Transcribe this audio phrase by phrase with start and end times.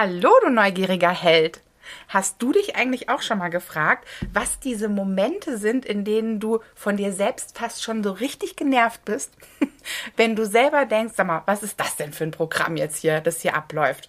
[0.00, 1.60] Hallo, du neugieriger Held.
[2.06, 6.60] Hast du dich eigentlich auch schon mal gefragt, was diese Momente sind, in denen du
[6.76, 9.32] von dir selbst fast schon so richtig genervt bist?
[10.16, 13.20] Wenn du selber denkst, sag mal, was ist das denn für ein Programm jetzt hier,
[13.20, 14.08] das hier abläuft?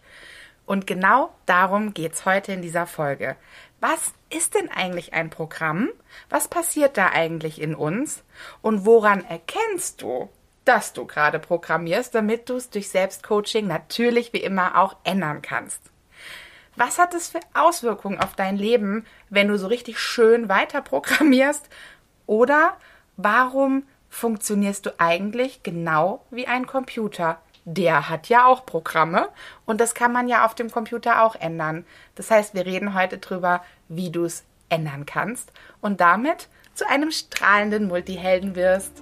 [0.67, 3.35] Und genau darum geht's heute in dieser Folge.
[3.79, 5.89] Was ist denn eigentlich ein Programm?
[6.29, 8.23] Was passiert da eigentlich in uns?
[8.61, 10.29] Und woran erkennst du,
[10.69, 15.81] dass du gerade programmierst, damit du es durch Selbstcoaching natürlich wie immer auch ändern kannst.
[16.75, 21.67] Was hat es für Auswirkungen auf dein Leben, wenn du so richtig schön weiter programmierst?
[22.27, 22.77] Oder
[23.17, 27.41] warum funktionierst du eigentlich genau wie ein Computer?
[27.65, 29.27] Der hat ja auch Programme
[29.65, 31.83] und das kann man ja auf dem Computer auch ändern.
[32.13, 35.51] Das heißt, wir reden heute drüber, wie du es ändern kannst
[35.81, 39.01] und damit zu einem strahlenden Multihelden wirst.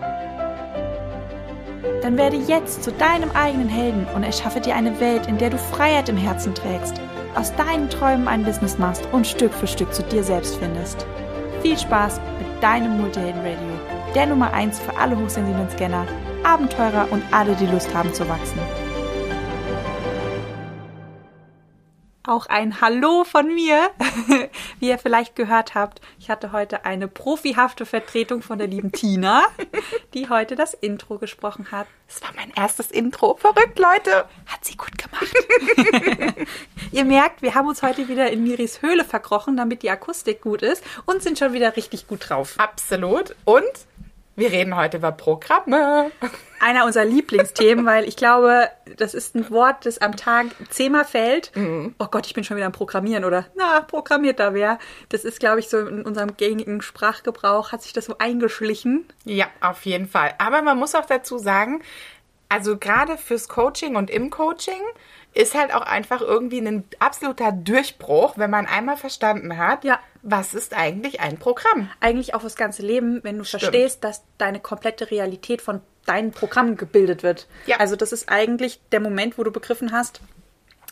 [2.01, 5.57] Dann werde jetzt zu deinem eigenen Helden und erschaffe dir eine Welt, in der du
[5.57, 6.99] Freiheit im Herzen trägst,
[7.35, 11.05] aus deinen Träumen ein Business machst und Stück für Stück zu dir selbst findest.
[11.61, 16.07] Viel Spaß mit deinem Multihelden Radio, der Nummer 1 für alle hochsensiblen Scanner,
[16.43, 18.59] Abenteurer und alle, die Lust haben zu wachsen.
[22.31, 23.89] Auch ein Hallo von mir.
[24.79, 29.43] Wie ihr vielleicht gehört habt, ich hatte heute eine profihafte Vertretung von der lieben Tina,
[30.13, 31.87] die heute das Intro gesprochen hat.
[32.07, 33.35] Es war mein erstes Intro.
[33.35, 34.29] Verrückt, Leute.
[34.45, 36.47] Hat sie gut gemacht.
[36.93, 40.61] ihr merkt, wir haben uns heute wieder in Miris Höhle verkrochen, damit die Akustik gut
[40.61, 42.55] ist und sind schon wieder richtig gut drauf.
[42.57, 43.35] Absolut.
[43.43, 43.65] Und
[44.41, 46.11] wir reden heute über Programme.
[46.59, 51.55] Einer unserer Lieblingsthemen, weil ich glaube, das ist ein Wort, das am Tag zehnmal fällt.
[51.55, 51.93] Mhm.
[51.99, 54.79] Oh Gott, ich bin schon wieder am Programmieren oder na, programmiert da wer.
[55.09, 59.05] Das ist, glaube ich, so in unserem gängigen Sprachgebrauch hat sich das so eingeschlichen.
[59.25, 60.33] Ja, auf jeden Fall.
[60.39, 61.83] Aber man muss auch dazu sagen,
[62.49, 64.81] also gerade fürs Coaching und im Coaching
[65.33, 69.99] ist halt auch einfach irgendwie ein absoluter Durchbruch, wenn man einmal verstanden hat, ja.
[70.21, 71.89] was ist eigentlich ein Programm.
[72.01, 73.63] Eigentlich auch fürs ganze Leben, wenn du Stimmt.
[73.63, 77.47] verstehst, dass deine komplette Realität von deinem Programm gebildet wird.
[77.65, 77.77] Ja.
[77.77, 80.19] Also das ist eigentlich der Moment, wo du begriffen hast,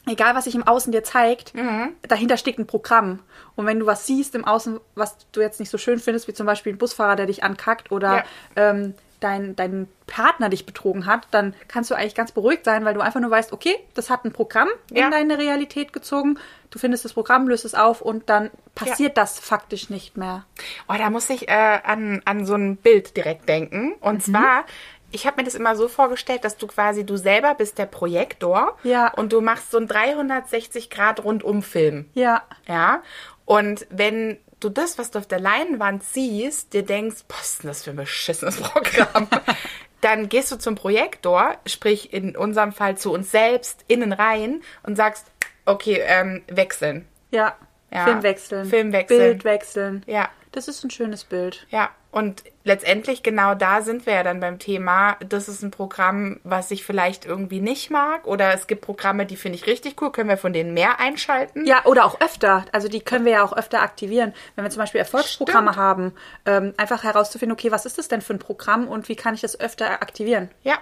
[0.06, 1.94] egal was sich im Außen dir zeigt, mhm.
[2.04, 3.20] dahinter steckt ein Programm.
[3.56, 6.34] Und wenn du was siehst im Außen, was du jetzt nicht so schön findest, wie
[6.34, 8.24] zum Beispiel ein Busfahrer, der dich ankackt oder ja.
[8.56, 12.94] ähm, dein, dein Partner dich betrogen hat, dann kannst du eigentlich ganz beruhigt sein, weil
[12.94, 15.06] du einfach nur weißt, okay, das hat ein Programm ja.
[15.06, 16.40] in deine Realität gezogen.
[16.70, 19.24] Du findest das Programm, löst es auf und dann passiert ja.
[19.24, 20.46] das faktisch nicht mehr.
[20.88, 23.94] Oh, da muss ich äh, an, an so ein Bild direkt denken.
[24.02, 24.32] Und mhm.
[24.32, 24.66] zwar,
[25.12, 28.78] ich habe mir das immer so vorgestellt, dass du quasi du selber bist der Projektor
[28.84, 29.12] ja.
[29.14, 32.10] und du machst so einen 360 Grad Rundum-Film.
[32.14, 32.44] Ja.
[32.68, 33.02] Ja.
[33.46, 37.70] Und wenn du das, was du auf der Leinwand siehst, dir denkst, was ist denn
[37.70, 39.28] das für ein beschissenes Programm?
[40.02, 44.96] dann gehst du zum Projektor, sprich in unserem Fall zu uns selbst, innen rein und
[44.96, 45.28] sagst,
[45.66, 47.08] okay, ähm, wechseln.
[47.32, 47.56] Ja.
[47.92, 48.06] ja.
[48.06, 48.66] Film wechseln.
[48.66, 49.20] Film wechseln.
[49.20, 50.04] Bild wechseln.
[50.08, 50.30] Ja.
[50.52, 51.68] Das ist ein schönes Bild.
[51.70, 56.40] Ja, und letztendlich genau da sind wir ja dann beim Thema, das ist ein Programm,
[56.44, 60.12] was ich vielleicht irgendwie nicht mag oder es gibt Programme, die finde ich richtig cool,
[60.12, 61.66] können wir von denen mehr einschalten?
[61.66, 62.66] Ja, oder auch öfter.
[62.72, 64.34] Also die können wir ja auch öfter aktivieren.
[64.56, 65.78] Wenn wir zum Beispiel Erfolgsprogramme Stimmt.
[65.78, 66.14] haben,
[66.46, 69.42] ähm, einfach herauszufinden, okay, was ist das denn für ein Programm und wie kann ich
[69.42, 70.50] das öfter aktivieren?
[70.64, 70.78] Ja,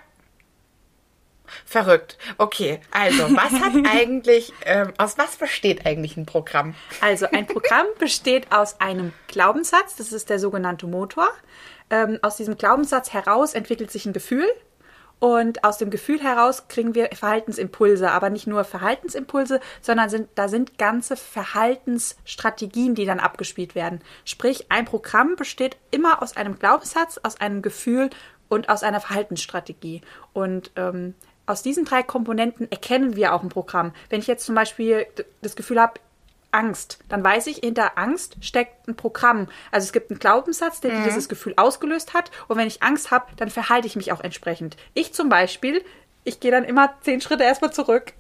[1.66, 2.18] Verrückt.
[2.38, 6.76] Okay, also was hat eigentlich, ähm, aus was besteht eigentlich ein Programm?
[7.02, 11.30] Also ein Programm besteht aus einem Glaubenssatz, das ist der sogenannte Motor.
[11.90, 14.48] Ähm, aus diesem Glaubenssatz heraus entwickelt sich ein Gefühl
[15.20, 20.48] und aus dem Gefühl heraus kriegen wir Verhaltensimpulse, aber nicht nur Verhaltensimpulse, sondern sind, da
[20.48, 24.02] sind ganze Verhaltensstrategien, die dann abgespielt werden.
[24.26, 28.12] Sprich, ein Programm besteht immer aus einem Glaubenssatz, aus einem Gefühl
[28.48, 30.02] und aus einer Verhaltensstrategie.
[30.34, 31.16] Und ähm,
[31.48, 33.94] aus diesen drei Komponenten erkennen wir auch ein Programm.
[34.10, 35.08] Wenn ich jetzt zum Beispiel
[35.42, 36.00] das Gefühl habe,
[36.52, 39.48] Angst, dann weiß ich, hinter Angst steckt ein Programm.
[39.72, 41.04] Also es gibt einen Glaubenssatz, der mhm.
[41.04, 42.32] dieses Gefühl ausgelöst hat.
[42.48, 44.78] Und wenn ich Angst habe, dann verhalte ich mich auch entsprechend.
[44.94, 45.84] Ich zum Beispiel,
[46.24, 48.14] ich gehe dann immer zehn Schritte erstmal zurück.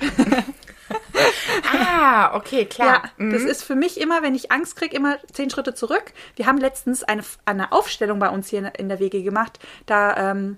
[1.73, 3.03] ah, okay, klar.
[3.03, 3.33] Ja, mhm.
[3.33, 6.13] das ist für mich immer, wenn ich Angst kriege, immer zehn Schritte zurück.
[6.35, 9.59] Wir haben letztens eine, eine Aufstellung bei uns hier in der Wege gemacht.
[9.85, 10.57] Da ähm,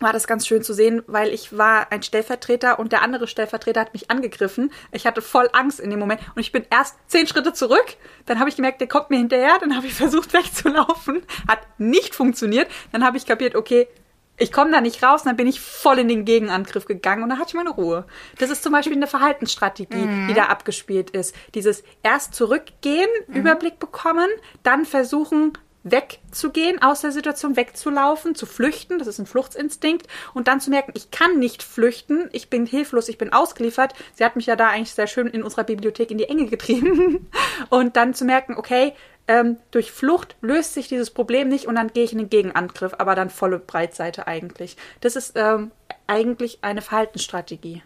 [0.00, 3.80] war das ganz schön zu sehen, weil ich war ein Stellvertreter und der andere Stellvertreter
[3.80, 4.72] hat mich angegriffen.
[4.92, 7.96] Ich hatte voll Angst in dem Moment und ich bin erst zehn Schritte zurück.
[8.26, 9.56] Dann habe ich gemerkt, der kommt mir hinterher.
[9.60, 11.22] Dann habe ich versucht wegzulaufen.
[11.48, 12.68] Hat nicht funktioniert.
[12.92, 13.88] Dann habe ich kapiert, okay,
[14.36, 17.28] ich komme da nicht raus, und dann bin ich voll in den Gegenangriff gegangen und
[17.28, 18.04] dann hatte ich meine Ruhe.
[18.38, 20.28] Das ist zum Beispiel eine Verhaltensstrategie, mhm.
[20.28, 21.36] die da abgespielt ist.
[21.54, 23.36] Dieses erst zurückgehen, mhm.
[23.36, 24.28] Überblick bekommen,
[24.64, 25.52] dann versuchen,
[25.84, 30.92] wegzugehen aus der Situation, wegzulaufen, zu flüchten, das ist ein Fluchtsinstinkt, und dann zu merken,
[30.96, 33.94] ich kann nicht flüchten, ich bin hilflos, ich bin ausgeliefert.
[34.14, 37.30] Sie hat mich ja da eigentlich sehr schön in unserer Bibliothek in die Enge getrieben.
[37.68, 38.94] und dann zu merken, okay,
[39.28, 42.94] ähm, durch Flucht löst sich dieses Problem nicht und dann gehe ich in den Gegenangriff,
[42.98, 44.76] aber dann volle Breitseite eigentlich.
[45.00, 45.70] Das ist ähm,
[46.06, 47.82] eigentlich eine Verhaltensstrategie.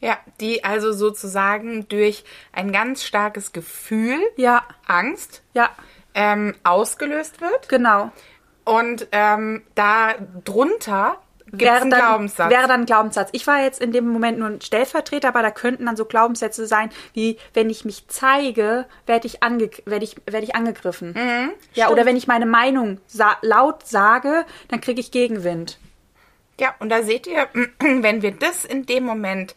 [0.00, 4.64] Ja, die also sozusagen durch ein ganz starkes Gefühl, ja.
[4.86, 5.70] Angst, ja
[6.14, 7.68] ähm, ausgelöst wird.
[7.68, 8.10] Genau.
[8.64, 10.14] Und ähm, da
[10.44, 11.18] drunter
[11.52, 12.50] wäre dann, Glaubenssatz.
[12.50, 13.28] wäre dann Glaubenssatz.
[13.32, 16.66] Ich war jetzt in dem Moment nur ein Stellvertreter, aber da könnten dann so Glaubenssätze
[16.66, 21.12] sein, wie wenn ich mich zeige, werde ich, ange werd ich, werd ich angegriffen.
[21.12, 25.78] Mhm, ja, oder wenn ich meine Meinung sa laut sage, dann kriege ich Gegenwind.
[26.58, 27.48] Ja, und da seht ihr,
[27.78, 29.54] wenn wir das in dem Moment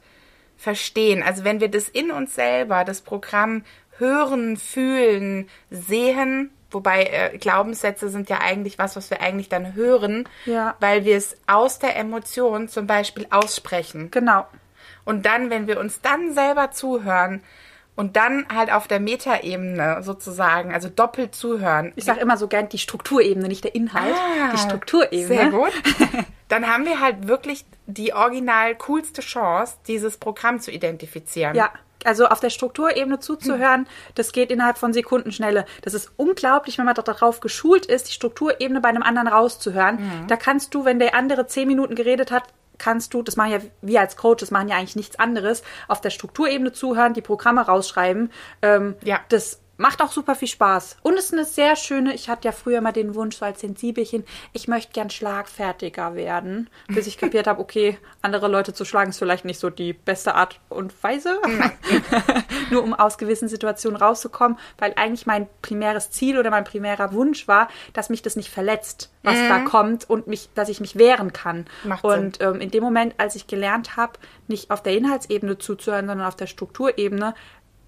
[0.57, 3.63] verstehen, also wenn wir das in uns selber, das Programm
[3.97, 10.27] hören, fühlen, sehen, wobei äh, Glaubenssätze sind ja eigentlich was, was wir eigentlich dann hören,
[10.45, 10.75] ja.
[10.80, 14.12] weil wir es aus der Emotion zum Beispiel aussprechen.
[14.12, 14.45] Genau.
[15.06, 17.42] Und dann, wenn wir uns dann selber zuhören,
[17.95, 21.94] und dann halt auf der Metaebene sozusagen, also doppelt zuhören.
[21.95, 25.27] Ich sage immer so gern die Strukturebene, nicht der Inhalt, ah, die Strukturebene.
[25.27, 25.71] Sehr gut.
[26.50, 31.56] Dann haben wir halt wirklich die original coolste Chance, dieses Programm zu identifizieren.
[31.56, 31.71] Ja,
[32.06, 35.66] also auf der Strukturebene zuzuhören, das geht innerhalb von Sekundenschnelle.
[35.81, 39.96] Das ist unglaublich, wenn man darauf geschult ist, die Strukturebene bei einem anderen rauszuhören.
[39.96, 40.28] Mhm.
[40.28, 42.44] Da kannst du, wenn der andere zehn Minuten geredet hat,
[42.78, 46.10] kannst du, das machen ja wir als Coaches, machen ja eigentlich nichts anderes, auf der
[46.10, 48.31] Strukturebene zuhören, die Programme rausschreiben.
[48.62, 49.19] Ähm, ja.
[49.30, 50.98] Das macht auch super viel Spaß.
[51.01, 53.62] Und es ist eine sehr schöne, ich hatte ja früher mal den Wunsch, so als
[53.62, 54.24] Sensibelchen,
[54.54, 59.19] ich möchte gern schlagfertiger werden, bis ich kapiert habe, okay, andere Leute zu schlagen ist
[59.19, 61.39] vielleicht nicht so die beste Art und Weise.
[62.72, 67.48] Nur um aus gewissen Situationen rauszukommen, weil eigentlich mein primäres Ziel oder mein primärer Wunsch
[67.48, 69.50] war, dass mich das nicht verletzt, was mhm.
[69.50, 71.66] da kommt und mich, dass ich mich wehren kann.
[71.83, 74.13] Macht und ähm, in dem Moment, als ich gelernt habe,
[74.48, 77.33] nicht auf der Inhaltsebene zuzuhören, sondern auf der Strukturebene,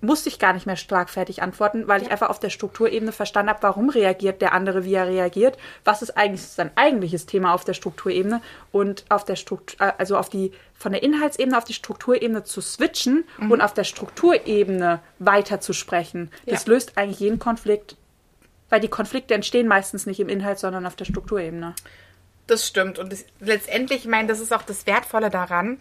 [0.02, 2.08] musste ich gar nicht mehr schlagfertig antworten, weil ja.
[2.08, 6.02] ich einfach auf der Strukturebene verstanden habe, warum reagiert der andere, wie er reagiert, was
[6.02, 8.42] ist eigentlich sein eigentliches Thema auf der Strukturebene
[8.72, 12.62] und auf der Struktur, äh, also auf die von der Inhaltsebene auf die Strukturebene zu
[12.62, 13.52] switchen mhm.
[13.52, 16.30] und auf der Strukturebene weiter zu sprechen.
[16.46, 16.54] Ja.
[16.54, 17.96] Das löst eigentlich jeden Konflikt,
[18.70, 21.74] weil die Konflikte entstehen meistens nicht im Inhalt, sondern auf der Strukturebene.
[22.46, 25.80] Das stimmt und das, letztendlich, ich meine, das ist auch das Wertvolle daran,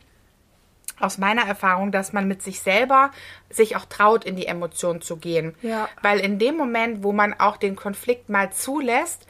[1.01, 3.11] aus meiner Erfahrung, dass man mit sich selber
[3.51, 5.55] sich auch traut, in die Emotion zu gehen.
[5.63, 5.89] Ja.
[6.03, 9.27] Weil in dem Moment, wo man auch den Konflikt mal zulässt,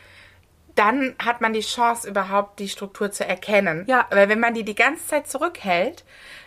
[0.74, 3.84] dann hat man die Chance, überhaupt die Struktur zu erkennen.
[3.88, 4.06] Ja.
[4.10, 6.04] Weil wenn man die die ganze Zeit zurückhält,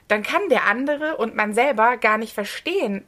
[0.07, 3.05] dann kann der andere und man selber gar nicht verstehen,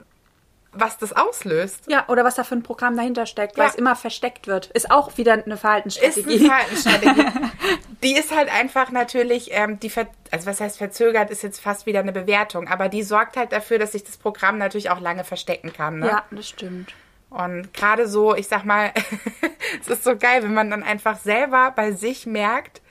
[0.73, 1.83] was das auslöst.
[1.88, 3.71] Ja, oder was da für ein Programm dahinter steckt, weil ja.
[3.71, 4.68] es immer versteckt wird.
[4.68, 6.35] Ist auch wieder eine Verhaltensstrategie.
[6.35, 7.25] Ist eine Verhaltensstrategie.
[8.03, 11.85] die ist halt einfach natürlich, ähm, die ver also was heißt verzögert, ist jetzt fast
[11.85, 15.25] wieder eine Bewertung, aber die sorgt halt dafür, dass sich das Programm natürlich auch lange
[15.25, 16.00] verstecken kann.
[16.00, 16.07] Ne?
[16.07, 16.93] Ja, das stimmt.
[17.29, 18.93] Und gerade so, ich sag mal,
[19.81, 22.81] es ist so geil, wenn man dann einfach selber bei sich merkt,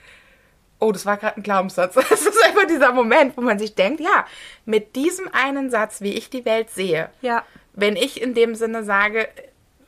[0.81, 1.95] oh, das war gerade ein Glaubenssatz.
[2.11, 4.27] Das ist einfach dieser Moment, wo man sich denkt, ja,
[4.67, 8.85] mit diesem einen Satz, wie ich die Welt sehe, ja wenn ich in dem Sinne
[8.85, 9.29] sage,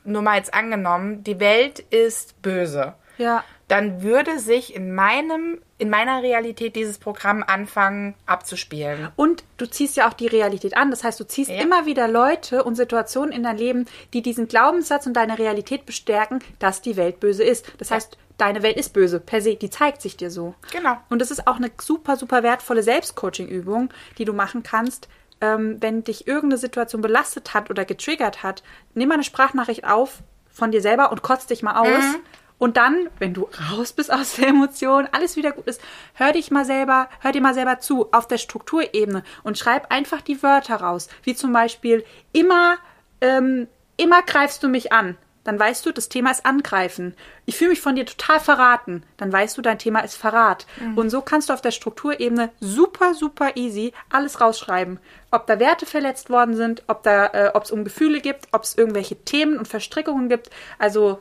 [0.03, 3.43] nur mal jetzt angenommen, die Welt ist böse, ja.
[3.67, 9.09] dann würde sich in meinem, in meiner Realität dieses Programm anfangen abzuspielen.
[9.15, 10.91] Und du ziehst ja auch die Realität an.
[10.91, 11.61] Das heißt, du ziehst ja.
[11.61, 16.39] immer wieder Leute und Situationen in dein Leben, die diesen Glaubenssatz und deine Realität bestärken,
[16.59, 17.71] dass die Welt böse ist.
[17.77, 17.95] Das ja.
[17.95, 20.55] heißt, deine Welt ist böse per se, die zeigt sich dir so.
[20.71, 20.97] Genau.
[21.09, 25.07] Und das ist auch eine super, super wertvolle Selbstcoaching-Übung, die du machen kannst,
[25.43, 30.19] ähm, wenn dich irgendeine Situation belastet hat oder getriggert hat, nimm mal eine Sprachnachricht auf
[30.49, 32.03] von dir selber und kotz dich mal aus.
[32.03, 32.15] Mhm.
[32.59, 35.81] Und dann, wenn du raus bist aus der Emotion, alles wieder gut ist,
[36.13, 40.21] hör dich mal selber, hör dir mal selber zu auf der Strukturebene und schreib einfach
[40.21, 41.09] die Wörter raus.
[41.23, 42.77] Wie zum Beispiel immer,
[43.19, 47.15] ähm, immer greifst du mich an dann weißt du, das Thema ist Angreifen.
[47.45, 50.65] Ich fühle mich von dir total verraten, dann weißt du, dein Thema ist Verrat.
[50.79, 50.97] Mhm.
[50.97, 54.99] Und so kannst du auf der Strukturebene super, super easy alles rausschreiben.
[55.31, 58.63] Ob da Werte verletzt worden sind, ob da, äh, ob es um Gefühle gibt, ob
[58.63, 60.49] es irgendwelche Themen und Verstrickungen gibt.
[60.79, 61.19] Also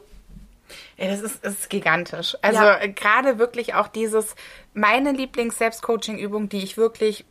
[0.96, 2.36] Ja, das ist, ist gigantisch.
[2.42, 2.78] Also Ja.
[2.80, 4.36] äh, gerade wirklich auch dieses,
[4.72, 7.24] meine Lieblings-Selbstcoaching-Übung, die ich wirklich,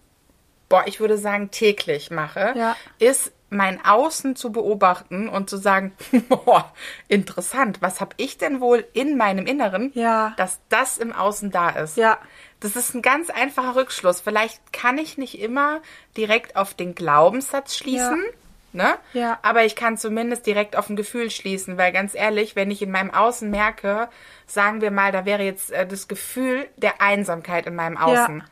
[0.70, 2.76] boah, ich würde sagen, täglich mache, Ja.
[3.00, 5.92] ist mein Außen zu beobachten und zu sagen,
[6.30, 6.72] boah,
[7.08, 10.34] interessant, was habe ich denn wohl in meinem Inneren, Ja.
[10.38, 11.98] dass das im Außen da ist.
[11.98, 12.18] Ja.
[12.62, 14.22] Das ist ein ganz einfacher Rückschluss.
[14.22, 15.82] Vielleicht kann ich nicht immer
[16.16, 18.24] direkt auf den Glaubenssatz schließen,
[18.72, 18.94] ne?
[19.14, 19.40] Ja.
[19.42, 22.92] Aber ich kann zumindest direkt auf ein Gefühl schließen, weil ganz ehrlich, wenn ich in
[22.92, 24.10] meinem Außen merke,
[24.48, 28.46] sagen wir mal, da wäre jetzt äh, das Gefühl der Einsamkeit in meinem Außen, Ja.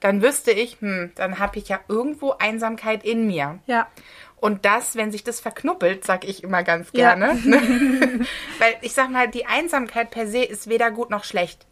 [0.00, 3.58] dann wüsste ich, hm, dann habe ich ja irgendwo Einsamkeit in mir.
[3.66, 3.86] Ja.
[4.36, 7.14] Und das, wenn sich das verknuppelt, sag ich immer ganz Ja.
[7.14, 7.34] gerne.
[7.44, 8.26] Ne?
[8.58, 11.66] Weil ich sag mal, die Einsamkeit per se ist weder gut noch schlecht.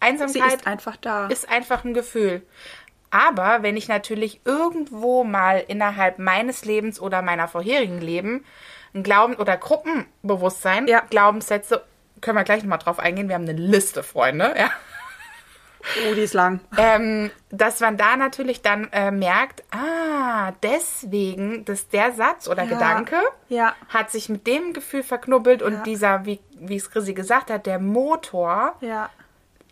[0.00, 1.26] Sie Einsamkeit ist einfach da.
[1.26, 2.42] ist einfach ein Gefühl.
[3.10, 8.44] Aber wenn ich natürlich irgendwo mal innerhalb meines Lebens oder meiner vorherigen Leben
[8.94, 11.00] ein Glauben oder Gruppenbewusstsein, Ja.
[11.10, 11.84] Glaubenssätze,
[12.20, 13.28] können wir gleich nochmal drauf eingehen.
[13.28, 14.70] Wir haben eine Liste, Freunde, ja.
[15.96, 16.60] Oh, die ist lang.
[16.76, 22.68] Ähm, dass man da natürlich dann äh, merkt, ah, deswegen, dass der Satz oder Ja.
[22.70, 23.16] Gedanke
[23.48, 23.74] Ja.
[23.88, 25.82] hat sich mit dem Gefühl verknubbelt und Ja.
[25.82, 29.10] dieser, wie, wie es Chrissy gesagt hat, der Motor, Ja.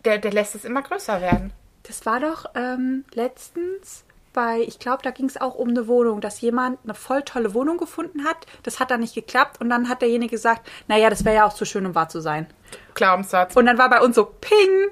[0.05, 1.53] der, der lässt es immer größer werden.
[1.83, 6.21] Das war doch ähm, letztens bei, ich glaube, da ging es auch um eine Wohnung,
[6.21, 8.37] dass jemand eine voll tolle Wohnung gefunden hat.
[8.63, 11.53] Das hat dann nicht geklappt und dann hat derjenige gesagt, naja, das wäre ja auch
[11.53, 12.45] zu schön, um wahr zu sein.
[12.93, 13.55] Glaubenssatz.
[13.55, 14.89] Und dann war bei uns so, ping!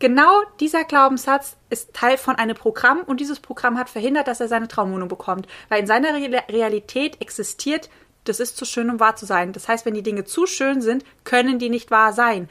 [0.00, 4.48] Genau dieser Glaubenssatz ist Teil von einem Programm und dieses Programm hat verhindert, dass er
[4.48, 5.46] seine Traumwohnung bekommt.
[5.68, 7.90] Weil in seiner Re Realität existiert,
[8.24, 9.52] das ist zu schön, um wahr zu sein.
[9.52, 12.48] Das heißt, wenn die Dinge zu schön sind, können die nicht wahr sein.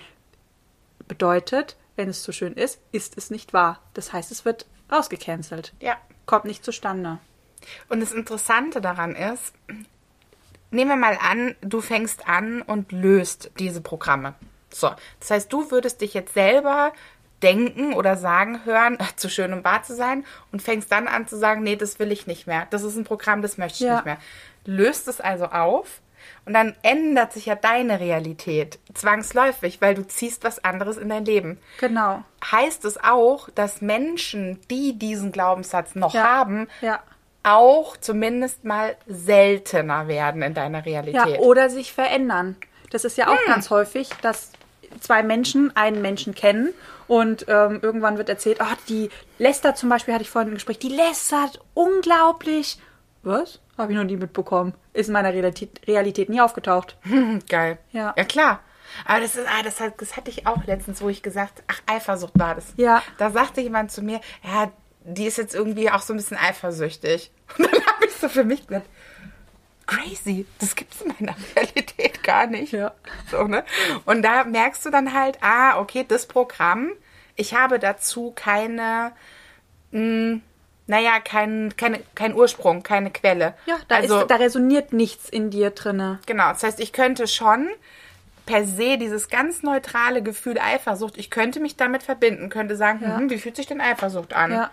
[1.07, 3.81] Bedeutet, wenn es zu schön ist, ist es nicht wahr.
[3.95, 5.73] Das heißt, es wird rausgecancelt.
[5.81, 5.97] ja.
[6.27, 7.17] Kommt nicht zustande.
[7.87, 9.51] Und das Interessante daran ist,
[10.69, 14.35] nehmen wir mal an, du fängst an und löst diese Programme.
[14.71, 16.93] So, das heißt, du würdest dich jetzt selber
[17.43, 21.37] denken oder sagen hören, zu schön um wahr zu sein und fängst dann an zu
[21.37, 22.67] sagen, nee, das will ich nicht mehr.
[22.69, 23.95] Das ist ein Programm, das möchte ich Ja.
[23.95, 24.17] nicht mehr.
[24.65, 26.01] Löst es also auf
[26.45, 31.25] und dann ändert sich ja deine Realität zwangsläufig, weil du ziehst was anderes in dein
[31.25, 32.23] Leben Genau.
[32.51, 36.23] heißt es auch, dass Menschen, die diesen Glaubenssatz noch Ja.
[36.23, 36.99] haben, Ja.
[37.43, 41.39] auch zumindest mal seltener werden in deiner Ja, Realität.
[41.39, 42.57] oder sich verändern.
[42.91, 44.51] Das ist ja auch ganz häufig, dass
[44.99, 46.73] zwei Menschen einen Menschen kennen
[47.07, 50.79] und ähm, irgendwann wird erzählt, oh, die lästert zum Beispiel, hatte ich vorhin im Gespräch,
[50.79, 52.77] die lästert unglaublich.
[53.23, 53.59] Was?
[53.77, 54.73] Habe ich noch nie mitbekommen.
[54.93, 56.97] Ist in meiner Realität, Realität nie aufgetaucht.
[57.49, 57.79] Geil.
[57.91, 58.13] Ja.
[58.17, 58.59] Ja, klar.
[59.05, 61.81] Aber das ist, ah, das, hat, das hatte ich auch letztens, wo ich gesagt, ach,
[61.85, 62.73] Eifersucht war das.
[62.77, 63.01] Ja.
[63.17, 64.71] Da sagte jemand zu mir, ja,
[65.03, 67.31] die ist jetzt irgendwie auch so ein bisschen eifersüchtig.
[67.57, 68.85] Und dann habe ich so für mich gedacht,
[69.89, 72.73] crazy, das gibt's in meiner Realität gar nicht.
[72.73, 72.93] Ja.
[73.31, 73.63] So, ne?
[74.05, 76.91] Und da merkst du dann halt, ah, okay, das Programm,
[77.35, 79.11] ich habe dazu keine,
[79.91, 80.41] mh,
[80.85, 83.55] naja, kein, keine, kein Ursprung, keine Quelle.
[83.65, 86.19] Ja, da, also, ist, da resoniert nichts in dir drinne.
[86.27, 87.67] Genau, das heißt, ich könnte schon
[88.49, 93.17] per se dieses ganz neutrale Gefühl Eifersucht, ich könnte mich damit verbinden, könnte sagen, Ja.
[93.17, 94.51] hm, wie fühlt sich denn Eifersucht an?
[94.51, 94.71] Ja.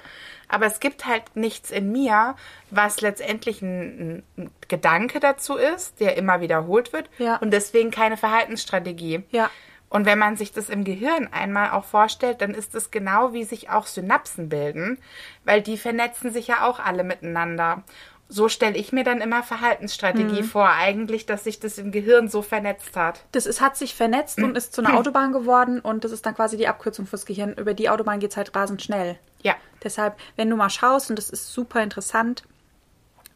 [0.48, 2.36] Aber es gibt halt nichts in mir,
[2.70, 7.36] was letztendlich ein, ein Gedanke dazu ist, der immer wiederholt wird Ja.
[7.36, 9.24] und deswegen keine Verhaltensstrategie.
[9.30, 9.50] Ja.
[9.88, 13.44] Und wenn man sich das im Gehirn einmal auch vorstellt, dann ist es genau wie
[13.44, 14.98] sich auch Synapsen bilden,
[15.44, 17.82] weil die vernetzen sich ja auch alle miteinander.
[18.28, 20.46] So stelle ich mir dann immer Verhaltensstrategie Mhm.
[20.46, 23.24] vor, eigentlich, dass sich das im Gehirn so vernetzt hat.
[23.32, 26.34] Das ist, hat sich vernetzt und ist zu einer Autobahn geworden und das ist dann
[26.34, 27.54] quasi die Abkürzung fürs Gehirn.
[27.54, 29.16] Über die Autobahn geht es halt rasend schnell.
[29.42, 29.54] Ja.
[29.84, 32.42] Deshalb, wenn du mal schaust, und das ist super interessant,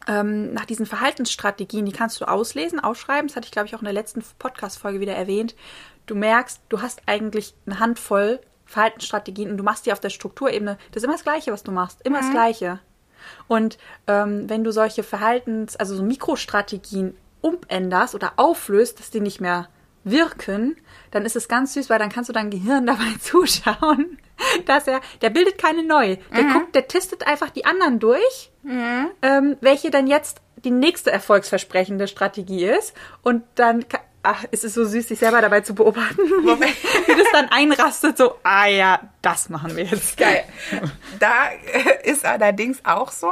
[0.07, 3.27] ähm, nach diesen Verhaltensstrategien, die kannst du auslesen, ausschreiben.
[3.27, 5.55] Das hatte ich, glaube ich, auch in der letzten Podcast-Folge wieder erwähnt.
[6.07, 10.77] Du merkst, du hast eigentlich eine Handvoll Verhaltensstrategien und du machst die auf der Strukturebene.
[10.91, 12.01] Das ist immer das Gleiche, was du machst.
[12.03, 12.79] Immer das Gleiche.
[13.47, 19.41] Und ähm, wenn du solche Verhaltens-, also so Mikrostrategien umänderst oder auflöst, dass die nicht
[19.41, 19.67] mehr
[20.03, 20.75] wirken,
[21.11, 24.17] dann ist es ganz süß, weil dann kannst du dein Gehirn dabei zuschauen,
[24.65, 26.17] dass er, der bildet keine neu.
[26.35, 28.51] Der guckt, der testet einfach die anderen durch,
[29.21, 32.95] ähm, welche dann jetzt die nächste erfolgsversprechende Strategie ist.
[33.21, 33.85] Und dann,
[34.23, 38.35] ach, es ist so süß, sich selber dabei zu beobachten, wie das dann einrastet, so,
[38.43, 40.17] ah ja, das machen wir jetzt.
[40.17, 40.43] Geil.
[41.19, 43.31] Da äh, ist allerdings auch so,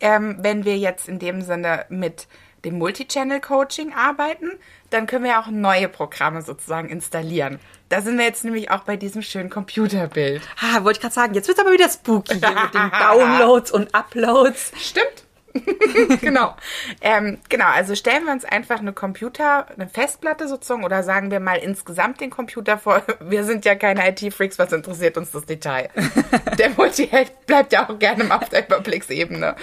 [0.00, 2.26] ähm, wenn wir jetzt in dem Sinne mit
[2.64, 4.50] dem Multichannel-Coaching arbeiten,
[4.90, 7.58] dann können wir auch neue Programme sozusagen installieren.
[7.88, 10.42] Da sind wir jetzt nämlich auch bei diesem schönen Computerbild.
[10.60, 13.94] Ah, wollte ich gerade sagen, jetzt wird's aber wieder spooky hier mit den Downloads und
[13.94, 14.72] Uploads.
[14.78, 15.24] Stimmt.
[16.20, 16.56] genau.
[17.00, 21.40] Ähm, genau, also stellen wir uns einfach eine Computer, eine Festplatte sozusagen oder sagen wir
[21.40, 23.02] mal insgesamt den Computer vor.
[23.20, 25.90] Wir sind ja keine IT-Freaks, was interessiert uns das Detail?
[26.58, 29.56] Der Multiheld bleibt ja auch gerne mal auf der Überblicksebene.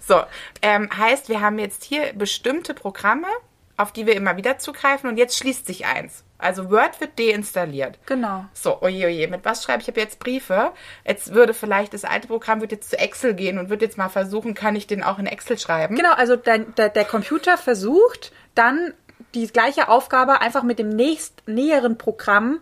[0.00, 0.22] so,
[0.62, 3.28] ähm, heißt, wir haben jetzt hier bestimmte Programme,
[3.76, 6.24] auf die wir immer wieder zugreifen und jetzt schließt sich eins.
[6.44, 7.98] Also Word wird deinstalliert.
[8.04, 8.44] Genau.
[8.52, 9.88] So, oje, oje, mit was schreibe ich?
[9.88, 10.72] Ich habe jetzt Briefe.
[11.06, 14.10] Jetzt würde vielleicht das alte Programm wird jetzt zu Excel gehen und wird jetzt mal
[14.10, 15.96] versuchen, kann ich den auch in Excel schreiben?
[15.96, 18.92] Genau, also dein, der, der Computer versucht dann
[19.34, 22.60] die gleiche Aufgabe einfach mit dem nächst näheren Programm,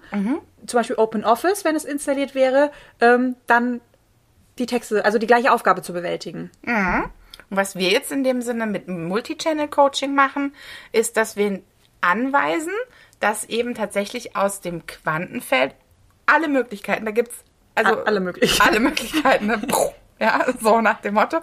[0.65, 2.71] zum Beispiel OpenOffice, wenn es installiert wäre,
[3.01, 3.81] ähm, dann
[4.59, 6.51] die Texte, also die gleiche Aufgabe zu bewältigen.
[7.51, 10.55] Und was wir jetzt in dem Sinne mit Multichannel-Coaching machen,
[10.93, 11.61] ist, dass wir
[12.01, 12.73] anweisen,
[13.23, 15.75] dass eben tatsächlich aus dem Quantenfeld
[16.27, 17.37] alle Möglichkeiten, da gibt's
[17.75, 18.69] also A- alle Möglichkeiten.
[18.69, 19.63] alle Möglichkeiten, ne?
[20.19, 21.41] ja, so nach dem Motto,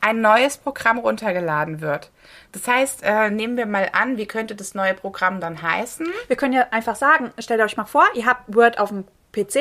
[0.00, 2.10] ein neues Programm runtergeladen wird.
[2.52, 6.06] Das heißt, äh, nehmen wir mal an, wie könnte das neue Programm dann heißen?
[6.28, 9.60] Wir können ja einfach sagen, stellt euch mal vor, ihr habt Word auf dem PC,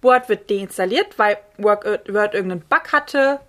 [0.00, 3.40] Word wird deinstalliert, weil Word, Word irgendeinen Bug hatte,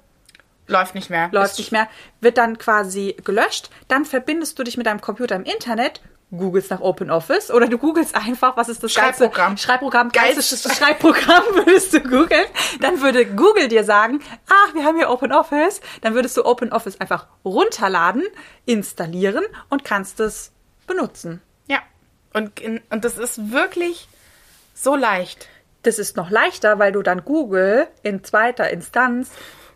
[0.68, 1.28] Läuft nicht mehr.
[1.32, 1.88] läuft nicht mehr,
[2.22, 3.70] wird dann quasi gelöscht.
[3.90, 6.02] Dann verbindest du dich mit deinem Computer im Internet,
[6.38, 9.56] googelst nach OpenOffice oder du googelst einfach, was ist das Schreibprogramm.
[9.56, 12.46] geilste Schreibprogramm, Geilstes- Schreibprogramm würdest du googeln.
[12.82, 15.82] Dann würde Google dir sagen, ah, wir haben hier OpenOffice.
[16.02, 18.24] Dann würdest du OpenOffice einfach runterladen,
[18.66, 20.52] installieren und kannst es
[20.88, 21.42] benutzen.
[21.68, 21.80] Ja.
[22.34, 24.08] Und, und das ist wirklich
[24.74, 25.48] so leicht.
[25.84, 29.32] Das ist noch leichter, weil du dann Google in zweiter Instanz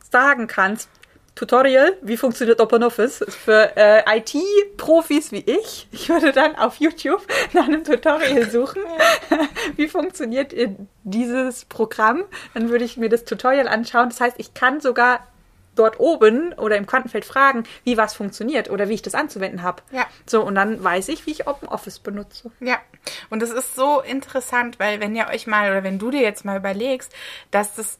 [0.09, 0.89] sagen kannst,
[1.37, 3.21] Tutorial, wie funktioniert OpenOffice?
[3.21, 5.87] Ist für äh, IT-Profis wie ich.
[5.91, 7.21] Ich würde dann auf YouTube
[7.53, 8.81] nach einem Tutorial suchen,
[9.75, 10.71] wie funktioniert äh,
[11.03, 12.23] dieses Programm.
[12.55, 14.09] Dann würde ich mir das Tutorial anschauen.
[14.09, 15.27] Das heißt, ich kann sogar
[15.75, 19.83] dort oben oder im Quantenfeld fragen, wie was funktioniert oder wie ich das anzuwenden habe.
[19.91, 20.07] Ja.
[20.25, 22.49] So, und dann weiß ich, wie ich OpenOffice benutze.
[22.61, 22.79] Ja,
[23.29, 26.45] und es ist so interessant, weil wenn ihr euch mal oder wenn du dir jetzt
[26.45, 27.13] mal überlegst,
[27.51, 27.99] dass das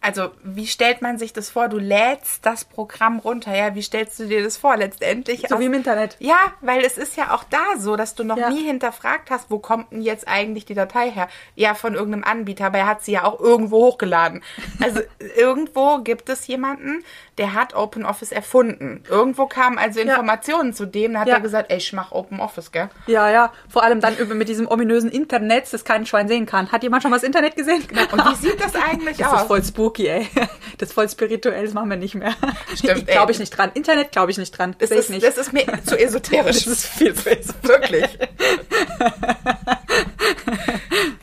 [0.00, 1.68] also, wie stellt man sich das vor?
[1.68, 3.74] Du lädst das Programm runter, ja?
[3.74, 4.76] Wie stellst du dir das vor?
[4.76, 5.44] Letztendlich.
[5.48, 6.16] So aus- wie im Internet.
[6.20, 8.48] Ja, weil es ist ja auch da so, dass du noch Ja.
[8.50, 11.28] nie hinterfragt hast, wo kommt denn jetzt eigentlich die Datei her?
[11.56, 14.42] Ja, von irgendeinem Anbieter, aber er hat sie ja auch irgendwo hochgeladen.
[14.80, 15.00] Also
[15.36, 17.04] irgendwo gibt es jemanden,
[17.36, 19.02] der hat OpenOffice erfunden.
[19.08, 21.34] Irgendwo kamen also Informationen zu dem, da hat Ja.
[21.34, 22.88] er gesagt, ey, ich mach OpenOffice, gell?
[23.06, 23.52] Ja, ja.
[23.68, 26.70] Vor allem dann über mit diesem ominösen Internet, das kein Schwein sehen kann.
[26.72, 27.82] Hat jemand schon mal das Internet gesehen?
[28.12, 29.40] Und wie sieht das eigentlich Das aus?
[29.42, 30.26] ist voll spooky, ey.
[30.78, 32.34] Das ist voll spirituell, das machen wir nicht mehr.
[32.76, 33.72] Stimmt, Glaube ich nicht dran.
[33.74, 34.76] Internet glaube ich nicht dran.
[34.78, 35.24] Das ist, nicht.
[35.24, 36.64] das ist mir zu esoterisch.
[36.64, 37.58] Das ist viel zu esoterisch.
[37.62, 38.18] Wirklich.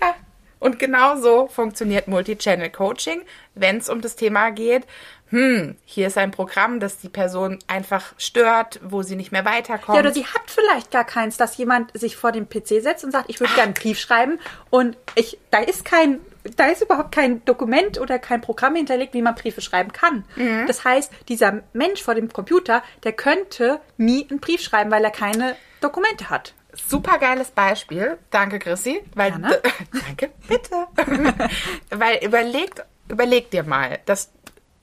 [0.01, 0.15] ja.
[0.59, 3.21] Und genau so funktioniert Multichannel Coaching,
[3.53, 4.85] wenn es um das Thema geht,
[5.29, 9.95] hm, hier ist ein Programm, das die Person einfach stört, wo sie nicht mehr weiterkommt.
[9.95, 13.11] Ja, oder sie hat vielleicht gar keins, dass jemand sich vor den PC setzt und
[13.11, 16.19] sagt, ich würde gerne einen Brief schreiben und ich, da ist kein,
[16.55, 20.25] da ist überhaupt kein Dokument oder kein Programm hinterlegt, wie man Briefe schreiben kann.
[20.35, 20.65] Mhm.
[20.67, 25.11] Das heißt, dieser Mensch vor dem Computer, der könnte nie einen Brief schreiben, weil er
[25.11, 26.53] keine Dokumente hat.
[26.73, 28.17] Super geiles Beispiel.
[28.31, 29.01] Danke, Chrissy.
[29.15, 29.61] Weil, Gerne.
[30.05, 30.87] danke, bitte.
[31.89, 34.31] weil überlegt, überleg dir mal, dass,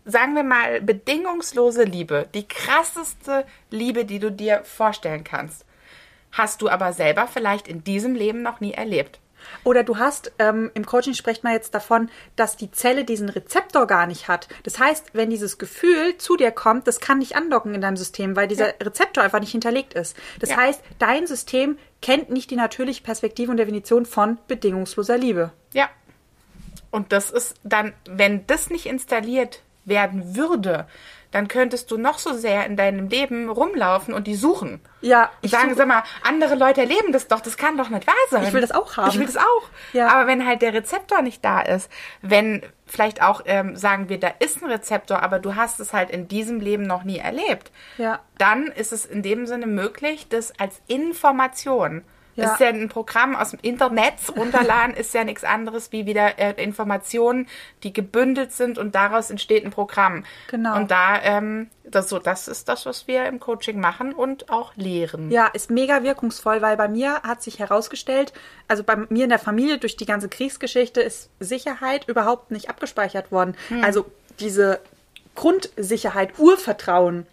[0.05, 5.66] sagen wir mal, bedingungslose Liebe, die krasseste Liebe, die du dir vorstellen kannst,
[6.33, 9.20] hast du aber selber vielleicht in diesem Leben noch nie erlebt.
[9.64, 13.87] Oder du hast, ähm, im Coaching spricht man jetzt davon, dass die Zelle diesen Rezeptor
[13.87, 14.48] gar nicht hat.
[14.64, 18.37] Das heißt, wenn dieses Gefühl zu dir kommt, das kann nicht andocken in deinem System,
[18.37, 20.16] weil dieser Rezeptor einfach nicht hinterlegt ist.
[20.40, 20.57] Das Ja.
[20.59, 25.52] heißt, dein System kennt nicht die natürliche Perspektive und Definition von bedingungsloser Liebe.
[25.72, 25.88] Ja.
[26.90, 30.87] Und das ist dann, wenn das nicht installiert werden würde,
[31.33, 34.81] dann könntest du noch so sehr in deinem Leben rumlaufen und die suchen.
[35.01, 38.07] Ja, Ich sagen, suche- sag mal, andere Leute erleben das doch, das kann doch nicht
[38.07, 38.45] wahr sein.
[38.45, 39.09] Ich will das auch haben.
[39.09, 39.68] Ich will das auch.
[39.92, 40.09] Ja.
[40.09, 41.90] Aber wenn halt der Rezeptor nicht da ist,
[42.21, 46.11] wenn vielleicht auch, ähm, sagen wir, da ist ein Rezeptor, aber du hast es halt
[46.11, 48.21] in diesem Leben noch nie erlebt, Ja.
[48.38, 52.03] dann ist es in dem Sinne möglich, das als Information
[52.35, 52.45] Ja.
[52.45, 56.38] Das ist ja ein Programm aus dem Internet runterladen, ist ja nichts anderes wie wieder
[56.38, 57.49] äh, Informationen,
[57.83, 60.25] die gebündelt sind und daraus entsteht ein Programm.
[60.51, 60.77] Genau.
[60.77, 64.75] Und da, ähm, das, so, das ist das, was wir im Coaching machen und auch
[64.77, 65.31] lehren.
[65.31, 68.33] Ja, ist mega wirkungsvoll, weil bei mir hat sich herausgestellt,
[68.68, 73.31] also bei mir in der Familie durch die ganze Kriegsgeschichte ist Sicherheit überhaupt nicht abgespeichert
[73.31, 73.57] worden.
[73.83, 74.07] Also
[74.40, 74.81] diese
[75.35, 77.27] Grundsicherheit, Urvertrauen,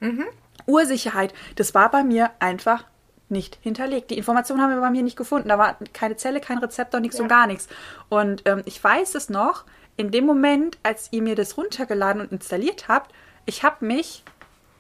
[0.66, 2.86] Ursicherheit, das war bei mir einfach
[3.32, 4.12] nicht hinterlegt.
[4.12, 5.50] Die Informationen haben wir bei mir nicht gefunden.
[5.50, 7.24] Da war keine Zelle, kein Rezeptor, nichts Ja.
[7.24, 7.68] und gar nichts.
[8.10, 9.66] Und ähm, ich weiß es noch,
[9.98, 13.12] in dem Moment, als ihr mir das runtergeladen und installiert habt,
[13.46, 14.24] ich habe mich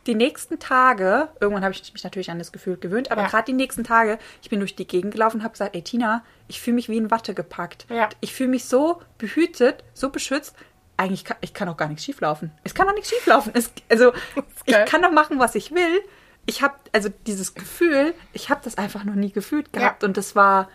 [0.07, 3.27] die nächsten Tage, irgendwann habe ich mich natürlich an das Gefühl gewöhnt, aber Ja.
[3.27, 6.23] gerade die nächsten Tage, ich bin durch die Gegend gelaufen und habe gesagt, ey Tina,
[6.47, 7.85] ich fühle mich wie in Watte gepackt.
[7.89, 8.09] Ja.
[8.21, 10.55] Ich fühle mich so behütet, so beschützt.
[10.97, 12.51] Eigentlich kann ich kann auch gar nichts schieflaufen.
[12.63, 13.51] Es kann auch nichts schieflaufen.
[13.55, 14.13] Es, also
[14.65, 16.01] ich kann doch machen, was ich will.
[16.49, 20.07] Ich habe also dieses Gefühl, ich habe das einfach noch nie gefühlt gehabt Ja.
[20.07, 20.67] und das war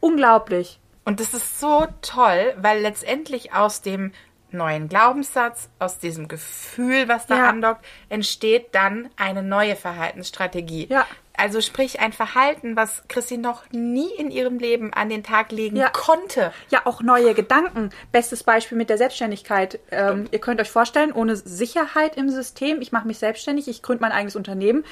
[0.00, 0.80] unglaublich.
[1.04, 4.12] Und das ist so toll, weil letztendlich aus dem
[4.50, 7.48] neuen Glaubenssatz, aus diesem Gefühl, was da Ja.
[7.48, 10.86] andockt, entsteht dann eine neue Verhaltensstrategie.
[10.90, 11.06] Ja.
[11.38, 15.76] Also sprich ein Verhalten, was Chrissy noch nie in ihrem Leben an den Tag legen
[15.76, 15.88] Ja.
[15.90, 16.52] konnte.
[16.68, 17.90] Ja, auch neue Gedanken.
[18.10, 19.78] Bestes Beispiel mit der Selbstständigkeit.
[19.92, 24.02] Ähm, ihr könnt euch vorstellen, ohne Sicherheit im System, ich mache mich selbstständig, ich gründe
[24.02, 24.84] mein eigenes Unternehmen,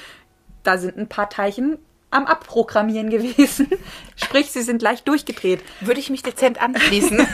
[0.63, 1.79] da sind ein paar Teilchen
[2.11, 3.69] am Abprogrammieren gewesen.
[4.15, 5.61] Sprich, sie sind leicht durchgedreht.
[5.81, 7.17] Würde ich mich dezent anschließen.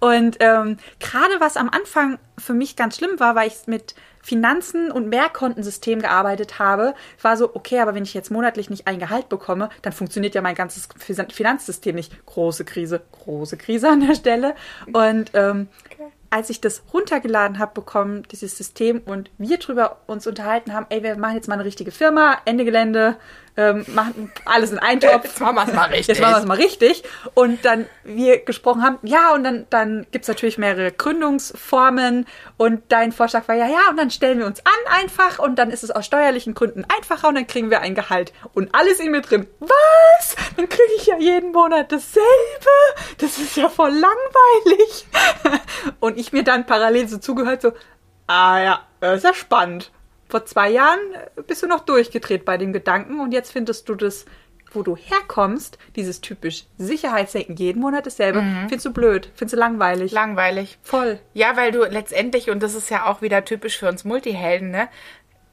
[0.00, 4.90] Und ähm, gerade was am Anfang für mich ganz schlimm war, weil ich mit Finanzen
[4.90, 9.28] und Mehrkontensystem gearbeitet habe, war so, okay, aber wenn ich jetzt monatlich nicht ein Gehalt
[9.28, 12.26] bekomme, dann funktioniert ja mein ganzes Finan- Finanzsystem nicht.
[12.26, 14.54] Große Krise, große Krise an der Stelle.
[14.92, 15.68] Und ähm,
[16.30, 21.02] als ich das runtergeladen habe bekommen, dieses System, und wir drüber uns unterhalten haben, ey,
[21.02, 23.16] wir machen jetzt mal eine richtige Firma, Ende Gelände,
[23.58, 25.24] ähm, machen alles in einen Topf.
[25.24, 26.06] Jetzt machen wir's mal richtig.
[26.06, 27.02] Jetzt machen wir es mal richtig.
[27.34, 32.24] Und dann wir gesprochen haben, ja, und dann, dann gibt es natürlich mehrere Gründungsformen.
[32.56, 35.70] Und dein Vorschlag war ja, ja, und dann stellen wir uns an einfach und dann
[35.70, 38.32] ist es aus steuerlichen Gründen einfacher und dann kriegen wir ein Gehalt.
[38.54, 39.48] Und alles in mir drin.
[39.58, 40.36] Was?
[40.56, 42.22] Dann kriege ich ja jeden Monat dasselbe.
[43.18, 45.06] Das ist ja voll langweilig.
[46.00, 47.72] Und ich mir dann parallel so zugehört, so,
[48.28, 49.90] ah ja, das ist ja spannend.
[50.28, 50.98] Vor zwei Jahren
[51.46, 54.26] bist du noch durchgedreht bei dem Gedanken und jetzt findest du das,
[54.72, 60.12] wo du herkommst, dieses typisch Sicherheitsdenken, jeden Monat dasselbe, findest du blöd, findest du langweilig.
[60.12, 60.78] Langweilig.
[60.82, 61.18] Voll.
[61.32, 64.88] Ja, weil du letztendlich, und das ist ja auch wieder typisch für uns Multihelden, ne?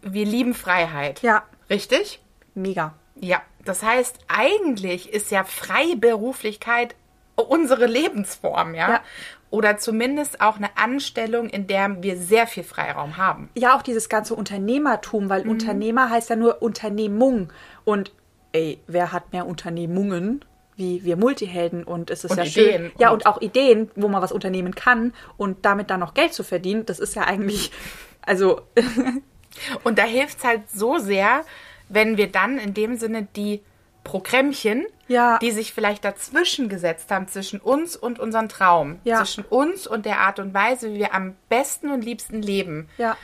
[0.01, 1.21] Wir lieben Freiheit.
[1.21, 2.21] Ja, Richtig?
[2.53, 2.93] mega.
[3.19, 3.41] Ja.
[3.63, 6.95] Das heißt, eigentlich ist ja Freiberuflichkeit
[7.35, 8.89] unsere Lebensform, ja?
[8.89, 9.01] Ja.
[9.49, 13.49] Oder zumindest auch eine Anstellung, in der wir sehr viel Freiraum haben.
[13.55, 17.53] Ja, auch dieses ganze Unternehmertum, weil Unternehmer heißt ja nur Unternehmung.
[17.85, 18.11] Und
[18.51, 20.43] ey, wer hat mehr Unternehmungen?
[20.77, 22.91] Wie wir Multihelden und es ist Und ja Ideen schön.
[22.99, 26.33] Ja, und- und auch Ideen, wo man was unternehmen kann und damit dann noch Geld
[26.33, 27.71] zu verdienen, das ist ja eigentlich,
[28.25, 28.61] also
[29.83, 31.43] Und da hilft es halt so sehr,
[31.89, 33.61] wenn wir dann in dem Sinne die
[34.05, 35.37] Programmchen, Ja.
[35.39, 39.17] die sich vielleicht dazwischen gesetzt haben, zwischen uns und unserem Traum, Ja.
[39.17, 42.87] zwischen uns und der Art und Weise, wie wir am besten und liebsten leben.
[42.97, 43.17] Ja.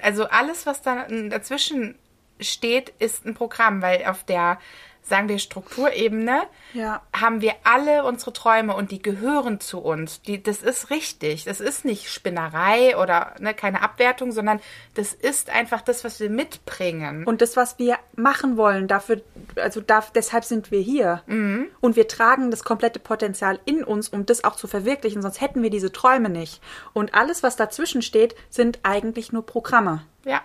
[0.00, 1.96] Also alles, was da dazwischen
[2.40, 4.58] steht, ist ein Programm, weil auf der,
[5.02, 6.42] sagen wir, Strukturebene
[6.74, 7.02] Ja.
[7.12, 10.22] haben wir alle unsere Träume und die gehören zu uns.
[10.22, 11.44] Die, das ist richtig.
[11.44, 14.60] Das ist nicht Spinnerei oder ne, keine Abwertung, sondern
[14.94, 17.24] das ist einfach das, was wir mitbringen.
[17.24, 19.20] Und das, was wir machen wollen, dafür,
[19.56, 21.22] also darf, deshalb sind wir hier.
[21.26, 25.62] Und wir tragen das komplette Potenzial in uns, um das auch zu verwirklichen, sonst hätten
[25.62, 26.60] wir diese Träume nicht.
[26.92, 30.04] Und alles, was dazwischen steht, sind eigentlich nur Programme.
[30.24, 30.40] Ja.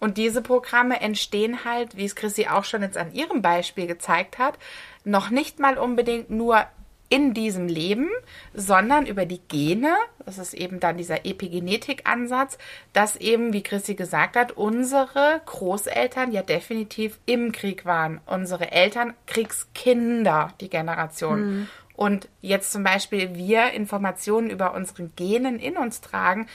[0.00, 4.38] Und diese Programme entstehen halt, wie es Chrissy auch schon jetzt an ihrem Beispiel gezeigt
[4.38, 4.58] hat,
[5.04, 6.66] noch nicht mal unbedingt nur
[7.08, 8.08] in diesem Leben,
[8.52, 12.58] sondern über die Gene, das ist eben dann dieser Epigenetik-Ansatz,
[12.92, 18.20] dass eben, wie Chrissy gesagt hat, unsere Großeltern ja definitiv im Krieg waren.
[18.26, 21.68] Unsere Eltern Kriegskinder, die Generation.
[21.94, 26.46] Und jetzt zum Beispiel wir Informationen über unsere Genen in uns tragen,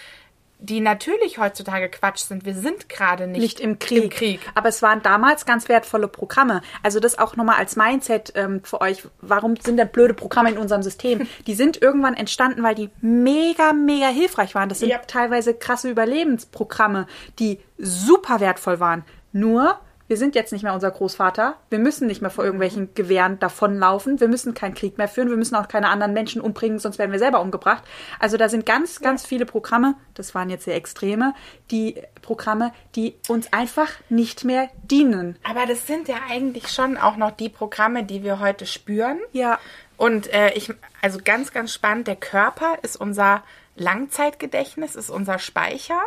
[0.61, 2.45] die natürlich heutzutage Quatsch sind.
[2.45, 4.03] Wir sind gerade nicht, Nicht im Krieg.
[4.03, 4.39] Im Krieg.
[4.53, 6.61] Aber es waren damals ganz wertvolle Programme.
[6.83, 9.03] Also das auch nochmal als Mindset ähm, für euch.
[9.21, 11.27] Warum sind denn blöde Programme in unserem System?
[11.47, 14.69] Die sind irgendwann entstanden, weil die mega, mega hilfreich waren.
[14.69, 14.99] Das sind Ja.
[14.99, 17.07] teilweise krasse Überlebensprogramme,
[17.39, 19.03] die super wertvoll waren.
[19.31, 19.79] Nur,
[20.11, 21.55] wir sind jetzt nicht mehr unser Großvater.
[21.69, 24.19] Wir müssen nicht mehr vor irgendwelchen Gewehren davonlaufen.
[24.19, 25.29] Wir müssen keinen Krieg mehr führen.
[25.29, 27.85] Wir müssen auch keine anderen Menschen umbringen, sonst werden wir selber umgebracht.
[28.19, 31.33] Also da sind ganz, ganz viele Programme, das waren jetzt sehr extreme,
[31.71, 35.37] die Programme, die uns einfach nicht mehr dienen.
[35.49, 39.17] Aber das sind ja eigentlich schon auch noch die Programme, die wir heute spüren.
[39.31, 39.59] Ja.
[39.95, 43.43] Und äh, ich, also ganz, ganz spannend, der Körper ist unser
[43.75, 45.99] Langzeitgedächtnis, ist unser Speicher.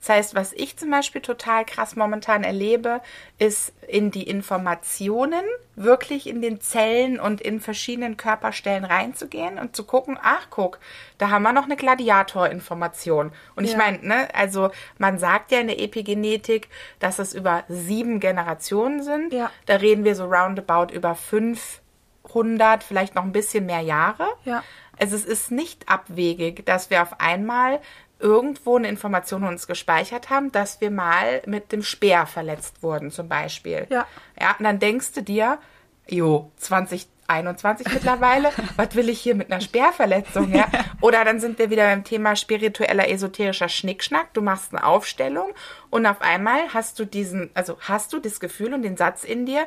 [0.00, 3.00] Das heißt, was ich zum Beispiel total krass momentan erlebe,
[3.38, 5.42] ist in die Informationen
[5.74, 10.78] wirklich in den Zellen und in verschiedenen Körperstellen reinzugehen und zu gucken, ach guck,
[11.18, 13.32] da haben wir noch eine Gladiatorinformation.
[13.56, 13.78] Und ich Ja.
[13.78, 19.32] meine, ne, also man sagt ja in der Epigenetik, dass es über sieben Generationen sind.
[19.32, 19.50] Ja.
[19.66, 24.26] Da reden wir so roundabout über 500, vielleicht noch ein bisschen mehr Jahre.
[24.44, 24.62] Ja.
[24.98, 27.80] Also es ist nicht abwegig, dass wir auf einmal
[28.22, 33.28] irgendwo eine Information uns gespeichert haben, dass wir mal mit dem Speer verletzt wurden, zum
[33.28, 33.86] Beispiel.
[33.90, 34.06] Ja.
[34.40, 35.58] Ja, und dann denkst du dir,
[36.06, 40.68] jo, 2021 mittlerweile, was will ich hier mit einer Speerverletzung, ja?
[41.00, 44.32] Oder dann sind wir wieder beim Thema spiritueller, esoterischer Schnickschnack.
[44.34, 45.50] Du machst eine Aufstellung
[45.90, 49.46] und auf einmal hast du diesen, also hast du das Gefühl und den Satz in
[49.46, 49.66] dir,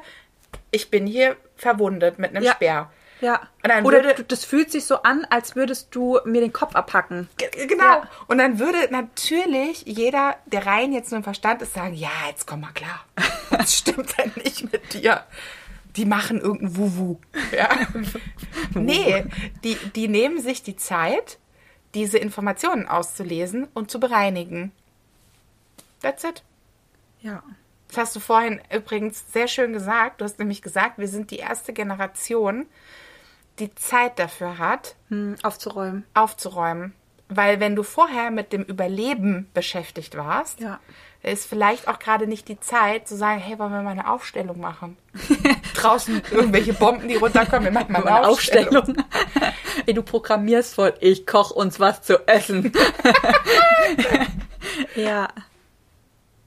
[0.71, 2.53] ich bin hier verwundet mit einem Ja.
[2.53, 2.89] Speer.
[3.21, 3.41] Ja.
[3.63, 7.29] Oder würde- das fühlt sich so an, als würdest du mir den Kopf abhacken.
[7.67, 7.83] Genau.
[7.83, 8.09] Ja.
[8.27, 12.45] Und dann würde natürlich jeder, der rein jetzt nur im Verstand ist, sagen, ja, jetzt
[12.45, 13.05] komm mal klar.
[13.51, 15.23] Das stimmt denn nicht mit dir.
[15.95, 17.17] Die machen irgendein Wuhu.
[17.55, 17.69] Ja.
[18.73, 19.23] nee,
[19.63, 21.39] die, die nehmen sich die Zeit,
[21.93, 24.73] diese Informationen auszulesen und zu bereinigen.
[26.01, 26.43] That's it.
[27.21, 27.41] Ja.
[27.87, 30.19] Das hast du vorhin übrigens sehr schön gesagt.
[30.19, 32.65] Du hast nämlich gesagt, wir sind die erste Generation,
[33.59, 36.05] die Zeit dafür hat, Hm, aufzuräumen.
[36.13, 36.93] aufzuräumen.
[37.27, 40.79] Weil wenn du vorher mit dem Überleben beschäftigt warst, Ja.
[41.23, 44.59] ist vielleicht auch gerade nicht die Zeit zu sagen, hey, wollen wir mal eine Aufstellung
[44.59, 44.95] machen?
[45.73, 48.75] Draußen irgendwelche Bomben, die runterkommen, wir machen mal eine, Eine Aufstellung.
[48.77, 49.03] Aufstellung.
[49.87, 52.71] Ey, du programmierst voll, ich koch uns was zu essen.
[54.95, 55.27] ja.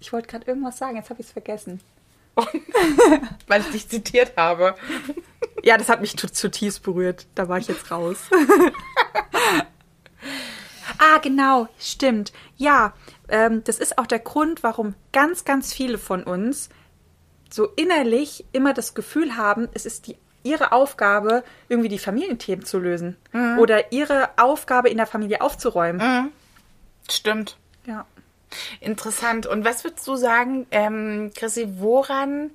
[0.01, 1.81] Ich wollte gerade irgendwas sagen, jetzt habe ich es vergessen.
[3.47, 4.75] Weil ich dich zitiert habe.
[5.63, 7.27] Ja, das hat mich zu- zutiefst berührt.
[7.35, 8.17] Da war ich jetzt raus.
[10.99, 12.33] ah, genau, stimmt.
[12.57, 12.93] Ja,
[13.29, 16.69] ähm, das ist auch der Grund, warum ganz, ganz viele von uns
[17.51, 22.79] so innerlich immer das Gefühl haben, es ist die, ihre Aufgabe, irgendwie die Familienthemen zu
[22.79, 23.17] lösen.
[23.59, 26.31] Oder ihre Aufgabe in der Familie aufzuräumen.
[27.11, 27.57] Stimmt.
[27.87, 28.07] Ja.
[28.81, 29.47] Interessant.
[29.47, 32.51] Und was würdest du sagen, ähm, Chrissy, woran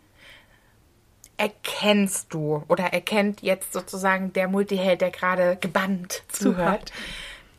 [1.37, 6.91] erkennst du oder erkennt jetzt sozusagen der Multiheld, der gerade gebannt zuhört,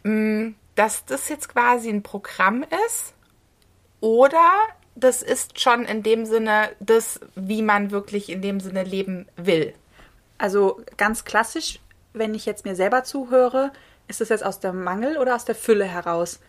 [0.05, 3.15] mh, dass das jetzt quasi ein Programm ist
[4.01, 4.51] oder
[4.95, 9.75] das ist schon in dem Sinne das, wie man wirklich in dem Sinne leben will?
[10.39, 11.81] Also ganz klassisch,
[12.13, 13.73] wenn ich jetzt mir selber zuhöre,
[14.07, 16.41] ist es jetzt aus der Mangel oder aus der Fülle heraus?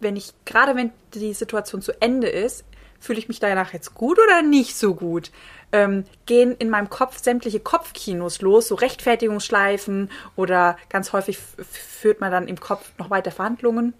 [0.00, 2.64] Wenn ich, gerade wenn die Situation zu Ende ist,
[2.98, 5.30] fühle ich mich danach jetzt gut oder nicht so gut?
[5.72, 12.30] Ähm, gehen in meinem Kopf sämtliche Kopfkinos los, so Rechtfertigungsschleifen oder ganz häufig führt man
[12.30, 13.94] dann im Kopf noch weiter Verhandlungen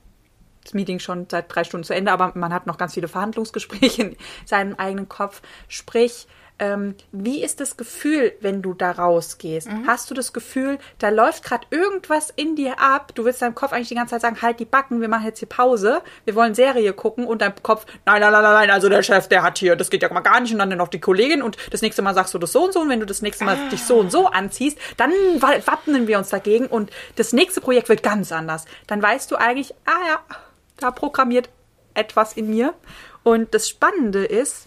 [0.67, 4.03] das Meeting schon seit drei Stunden zu Ende, aber man hat noch ganz viele Verhandlungsgespräche
[4.03, 5.41] in seinem eigenen Kopf.
[5.69, 6.27] Sprich,
[6.59, 9.69] ähm, wie ist das Gefühl, wenn du da rausgehst?
[9.87, 13.15] Hast du das Gefühl, da läuft gerade irgendwas in dir ab?
[13.15, 15.39] Du willst deinem Kopf eigentlich die ganze Zeit sagen, halt die Backen, wir machen jetzt
[15.41, 18.89] hier Pause, wir wollen Serie gucken und dein Kopf, nein, nein, nein, nein, nein, also
[18.89, 21.01] der Chef, der hat hier, das geht ja mal gar nicht und dann noch die
[21.01, 23.21] Kollegin und das nächste Mal sagst du das so und so und wenn du das
[23.21, 27.33] nächste Mal dich so und so anziehst, dann wa- wappnen wir uns dagegen und das
[27.35, 28.65] nächste Projekt wird ganz anders.
[28.87, 30.37] Dann weißt du eigentlich, ah ja,
[30.79, 31.51] da programmiert
[31.95, 32.75] etwas in mir.
[33.23, 34.67] Und das Spannende ist,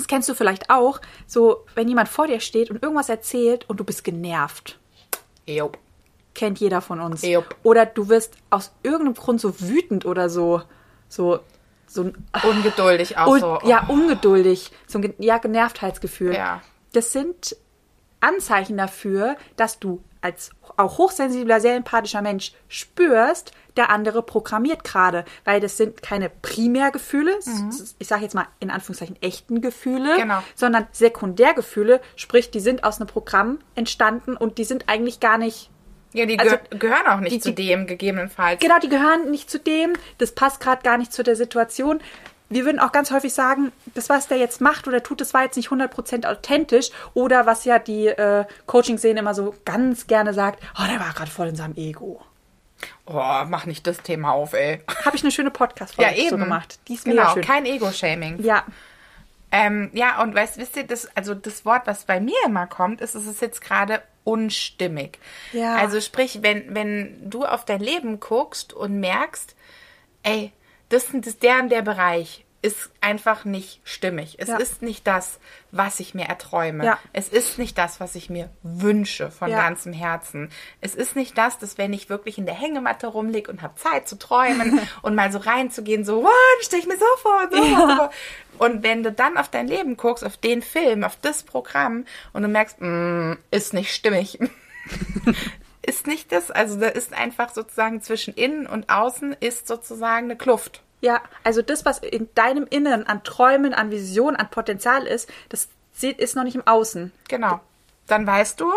[0.00, 3.78] das kennst du vielleicht auch, so wenn jemand vor dir steht und irgendwas erzählt und
[3.78, 4.78] du bist genervt.
[5.46, 5.70] Jo.
[6.34, 7.22] Kennt jeder von uns.
[7.22, 7.56] Jupp.
[7.62, 10.62] Oder du wirst aus irgendeinem Grund so wütend oder so,
[11.08, 11.40] so,
[11.86, 12.02] so
[12.42, 13.58] Ungeduldig auch und, so.
[13.64, 16.34] ja, ungeduldig, so ein ja, Genervtheitsgefühl.
[16.34, 16.62] Ja.
[16.92, 17.56] Das sind
[18.20, 20.50] Anzeichen dafür, dass du als
[20.82, 27.36] auch hochsensibler, sehr empathischer Mensch spürst, der andere programmiert gerade, weil das sind keine Primärgefühle,
[27.38, 30.20] s- ich sage jetzt mal in Anführungszeichen echten Gefühle, Mhm.
[30.22, 30.42] Genau.
[30.54, 35.70] sondern Sekundärgefühle, sprich, die sind aus einem Programm entstanden und die sind eigentlich gar nicht
[36.12, 38.58] Ja, die Also, gehör- gehören auch nicht die- zu dem gegebenenfalls.
[38.58, 39.92] Genau, die gehören nicht zu dem.
[40.18, 42.00] Das passt gerade gar nicht zu der Situation.
[42.50, 45.44] Wir würden auch ganz häufig sagen, das, was der jetzt macht oder tut, das war
[45.44, 46.90] jetzt nicht 100% authentisch.
[47.14, 51.30] Oder was ja die äh, Coaching-Szene immer so ganz gerne sagt, oh, der war gerade
[51.30, 52.20] voll in seinem Ego.
[53.06, 54.80] Oh, mach nicht das Thema auf, ey.
[55.04, 56.30] Habe ich eine schöne Ja, Podcast-Folge eben.
[56.30, 56.78] so gemacht.
[56.88, 57.42] Die ist mega genau, schön.
[57.44, 58.42] kein Ego-Shaming.
[58.42, 58.64] ja,
[59.52, 63.00] Ähm, ja, und weißt, wisst ihr, das, also das Wort, was bei mir immer kommt,
[63.00, 65.18] ist, es ist jetzt gerade unstimmig.
[65.52, 65.76] Ja.
[65.76, 69.56] Also sprich, wenn, wenn du auf dein Leben guckst und merkst,
[70.22, 70.52] ey,
[70.90, 74.36] das, das der und der Bereich ist einfach nicht stimmig.
[74.38, 74.58] Es Ja.
[74.58, 76.84] ist nicht das, was ich mir erträume.
[76.84, 76.98] Ja.
[77.14, 79.56] Es ist nicht das, was ich mir wünsche von Ja.
[79.62, 80.50] ganzem Herzen.
[80.82, 84.06] Es ist nicht das, dass wenn ich wirklich in der Hängematte rumliege und habe Zeit
[84.06, 88.10] zu träumen und mal so reinzugehen, so, what, stell ich mir so vor, so, Ja.
[88.58, 88.62] so.
[88.66, 92.42] Und wenn du dann auf dein Leben guckst, auf den Film, auf das Programm und
[92.42, 94.38] du merkst, mm, ist nicht stimmig.
[95.84, 100.36] ist nicht das, also da ist einfach sozusagen zwischen innen und außen ist sozusagen eine
[100.36, 100.82] Kluft.
[101.00, 105.68] ja, also das, was in deinem Inneren an Träumen, an Visionen, an Potenzial ist, das
[105.94, 107.12] sieht- ist noch nicht im Außen.
[107.28, 107.60] Genau.
[108.06, 108.70] Dann weißt du,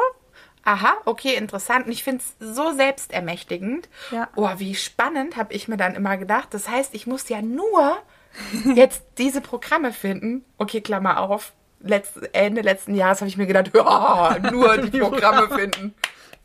[0.64, 1.86] aha, okay, interessant.
[1.88, 3.90] Und ich finde es so selbstermächtigend.
[4.12, 4.30] Ja.
[4.36, 6.50] Oh, wie spannend, habe ich mir dann immer gedacht.
[6.54, 7.98] Das heißt, ich muss ja nur
[8.76, 10.46] jetzt diese Programme finden.
[10.58, 11.52] Okay, Klammer auf.
[11.86, 15.94] Letzt, Ende letzten Jahres habe ich mir gedacht, ja, nur die Programme finden.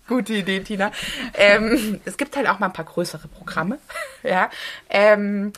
[0.09, 0.91] Gute Idee, Tina.
[1.35, 3.79] Ähm, es gibt halt auch mal ein paar größere Programme.
[4.23, 4.51] ja.
[4.89, 5.53] Ähm,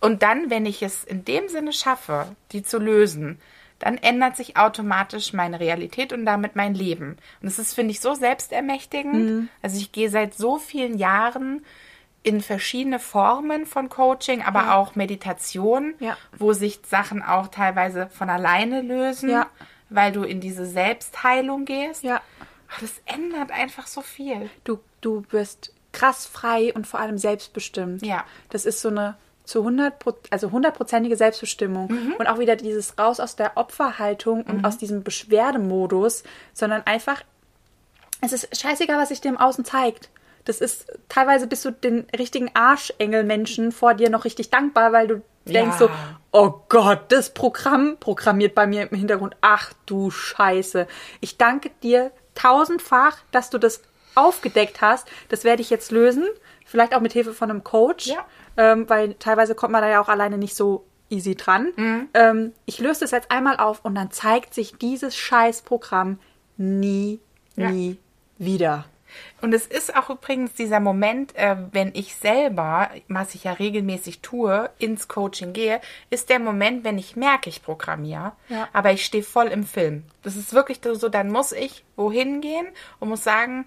[0.00, 3.40] und dann, wenn ich es in dem Sinne schaffe, die zu lösen,
[3.78, 7.16] dann ändert sich automatisch meine Realität und damit mein Leben.
[7.40, 9.48] Und das ist, finde ich, so selbstermächtigend.
[9.62, 11.64] Also ich gehe seit so vielen Jahren
[12.22, 14.74] in verschiedene Formen von Coaching, aber Ja.
[14.76, 16.16] auch Meditation, Ja.
[16.38, 19.46] wo sich Sachen auch teilweise von alleine lösen, Ja.
[19.90, 22.02] weil du in diese Selbstheilung gehst.
[22.80, 22.86] Ja.
[22.86, 24.50] Das ändert einfach so viel.
[24.64, 28.04] Du, du bist krass frei und vor allem selbstbestimmt.
[28.04, 28.24] Ja.
[28.50, 33.20] Das ist so eine zu 100 Pro- also hundertprozentige Selbstbestimmung und auch wieder dieses raus
[33.20, 36.22] aus der Opferhaltung und aus diesem Beschwerdemodus,
[36.54, 37.22] sondern einfach
[38.22, 40.08] es ist scheißegal, was sich dir im Außen zeigt.
[40.46, 45.22] Das ist teilweise bist du den richtigen Arschengelmenschen vor dir noch richtig dankbar, weil du
[45.46, 45.90] denkst so,
[46.32, 49.36] oh Gott, das Programm programmiert bei mir im Hintergrund.
[49.42, 50.86] Ach du Scheiße.
[51.20, 53.82] Ich danke dir tausendfach, dass du das
[54.14, 55.08] aufgedeckt hast.
[55.28, 56.24] Das werde ich jetzt lösen.
[56.66, 58.06] Vielleicht auch mit Hilfe von einem Coach.
[58.06, 58.24] Ja.
[58.56, 61.72] Ähm, weil teilweise kommt man da ja auch alleine nicht so easy dran.
[61.76, 62.08] Mhm.
[62.14, 66.18] Ähm, ich löse das jetzt einmal auf und dann zeigt sich dieses Scheißprogramm
[66.56, 67.20] nie,
[67.56, 67.70] Ja.
[67.70, 67.98] nie
[68.38, 68.84] wieder.
[69.40, 74.20] Und es ist auch übrigens dieser Moment, äh, wenn ich selber, was ich ja regelmäßig
[74.20, 78.68] tue, ins Coaching gehe, ist der Moment, wenn ich merke, ich programmiere, Ja.
[78.72, 80.04] aber ich stehe voll im Film.
[80.22, 82.66] Das ist wirklich so, dann muss ich wohin gehen
[83.00, 83.66] und muss sagen,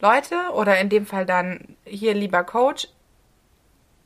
[0.00, 2.88] Leute, oder in dem Fall dann hier lieber Coach,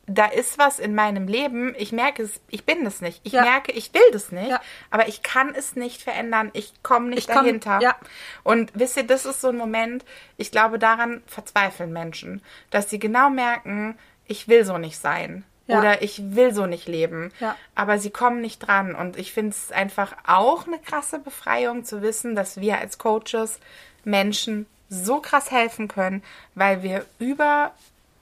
[0.06, 3.20] da ist was in meinem Leben, ich merke es, ich bin das nicht.
[3.22, 3.42] Ich Ja.
[3.42, 4.60] merke, ich will das nicht, Ja.
[4.90, 6.50] aber ich kann es nicht verändern.
[6.52, 7.78] Ich komme nicht Ich komm- dahinter.
[7.80, 7.94] ja.
[8.42, 10.04] Und wisst ihr, das ist so ein Moment,
[10.36, 15.44] ich glaube, daran verzweifeln Menschen, dass sie genau merken, ich will so nicht sein.
[15.68, 17.30] Oder ich will so nicht leben.
[17.76, 18.96] Aber sie kommen nicht dran.
[18.96, 23.60] Und ich finde es einfach auch eine krasse Befreiung zu wissen, dass wir als Coaches
[24.02, 26.24] Menschen so krass helfen können,
[26.56, 27.70] weil wir über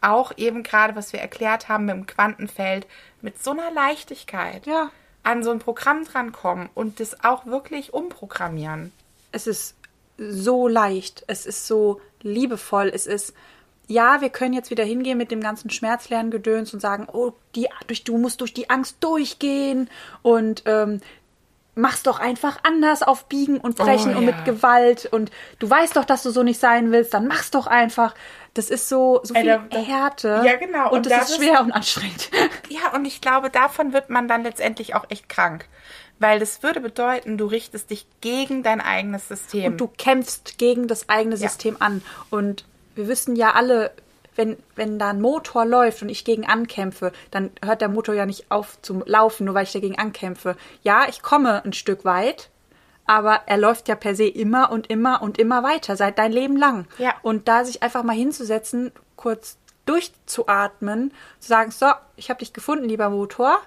[0.01, 2.87] auch eben gerade, was wir erklärt haben mit dem Quantenfeld,
[3.21, 4.91] mit so einer Leichtigkeit Ja.
[5.25, 8.93] an so ein Programm drankommen und das auch wirklich umprogrammieren.
[9.33, 9.75] es ist
[10.17, 13.35] so leicht, es ist so liebevoll, es ist
[13.91, 18.05] ja, wir können jetzt wieder hingehen mit dem ganzen Schmerzlerngedöns und sagen, oh, die, durch,
[18.05, 19.89] du musst durch die Angst durchgehen
[20.21, 21.01] und ähm,
[21.75, 24.33] mach's doch einfach anders auf Biegen und Brechen Oh, und ja.
[24.35, 27.67] mit Gewalt und du weißt doch, dass du so nicht sein willst, dann mach's doch
[27.67, 28.15] einfach.
[28.59, 30.43] Das ist so, so Ey, viel da- Härte.
[30.45, 30.91] Ja, genau.
[30.91, 32.29] Und, Und das das ist ist- schwer und anstrengend.
[32.69, 35.67] Ja, und ich glaube, davon wird man dann letztendlich auch echt krank.
[36.19, 39.73] Weil das würde bedeuten, du richtest dich gegen dein eigenes System.
[39.73, 41.49] Und du kämpfst gegen das eigene Ja.
[41.49, 42.03] System an.
[42.31, 42.65] Und
[42.97, 43.93] wir wissen ja alle,
[44.35, 48.27] wenn, wenn da ein Motor läuft und ich gegen ankämpfe, dann hört der Motor ja
[48.27, 50.57] nicht auf zu laufen, nur weil ich dagegen ankämpfe.
[50.83, 52.51] Ja, ich komme ein Stück weit,
[53.09, 56.57] aber er läuft ja per se immer und immer und immer weiter, seit dein Leben
[56.57, 56.87] lang.
[56.99, 57.15] Ja.
[57.23, 62.85] Und da sich einfach mal hinzusetzen, kurz durchzuatmen, zu sagen, so, ich habe dich gefunden,
[62.85, 63.59] lieber Motor,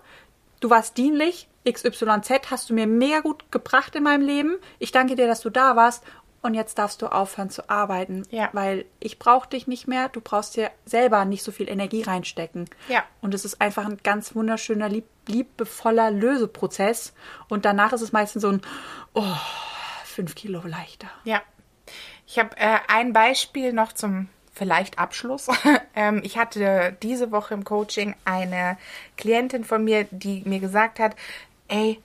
[0.59, 4.57] du warst dienlich, XYZ hast du mir mega gut gebracht in meinem Leben.
[4.77, 6.03] Ich danke dir, dass du da warst.
[6.43, 8.25] Und jetzt darfst du aufhören zu arbeiten.
[8.31, 8.49] Ja.
[8.53, 10.09] Weil ich brauche dich nicht mehr.
[10.09, 12.65] Du brauchst dir selber nicht so viel Energie reinstecken.
[12.89, 13.03] Ja.
[13.21, 17.13] Und es ist einfach ein ganz wunderschöner, lieb, liebevoller Löseprozess.
[17.49, 18.61] Und danach ist es meistens so ein,
[19.13, 19.35] oh,
[20.05, 21.07] fünf Kilo leichter.
[21.23, 21.41] Ja.
[22.27, 25.47] Ich habe äh, ein Beispiel noch zum vielleicht Abschluss.
[25.95, 28.77] ähm, ich hatte diese Woche im Coaching eine
[29.17, 31.15] Klientin von mir, die mir gesagt hat,
[31.67, 32.01] ey,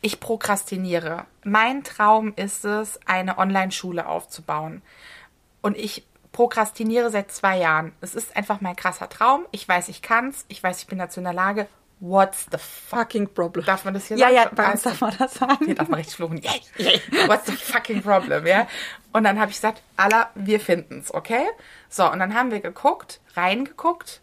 [0.00, 1.24] ich prokrastiniere.
[1.44, 4.82] Mein Traum ist es, eine Online-Schule aufzubauen.
[5.62, 7.92] Und ich prokrastiniere seit zwei Jahren.
[8.02, 9.46] Es ist einfach mein krasser Traum.
[9.50, 10.44] Ich weiß, ich kann's.
[10.48, 11.68] Ich weiß, ich bin dazu in der Lage.
[12.06, 12.98] What's the fuck?
[13.00, 13.64] Fucking problem.
[13.64, 14.36] Darf man das hier ja, sagen?
[14.36, 15.64] Ja, bei uns darf man das sagen.
[15.64, 16.36] Hier darf man richtig fluchen.
[16.36, 17.00] Yay, yay.
[17.28, 18.66] What's the fucking problem, ja?
[19.12, 21.46] Und dann habe ich gesagt, Allah, wir finden's, okay?
[21.88, 24.20] So, und dann haben wir geguckt, reingeguckt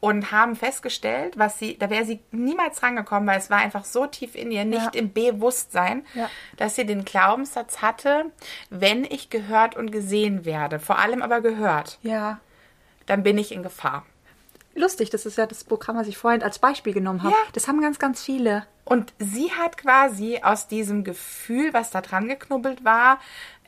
[0.00, 4.06] und haben festgestellt, was sie, da wäre sie niemals rangekommen, weil es war einfach so
[4.06, 5.00] tief in ihr, nicht Ja.
[5.00, 6.28] im Bewusstsein, Ja.
[6.56, 8.24] dass sie den Glaubenssatz hatte,
[8.68, 12.40] wenn ich gehört und gesehen werde, vor allem aber gehört, Ja.
[13.06, 14.04] dann bin ich in Gefahr.
[14.76, 17.32] Lustig, das ist ja das Programm, was ich vorhin als Beispiel genommen habe.
[17.32, 17.38] Ja.
[17.54, 18.66] Das haben ganz, ganz viele.
[18.84, 23.18] Und sie hat quasi aus diesem Gefühl, was da dran geknubbelt war,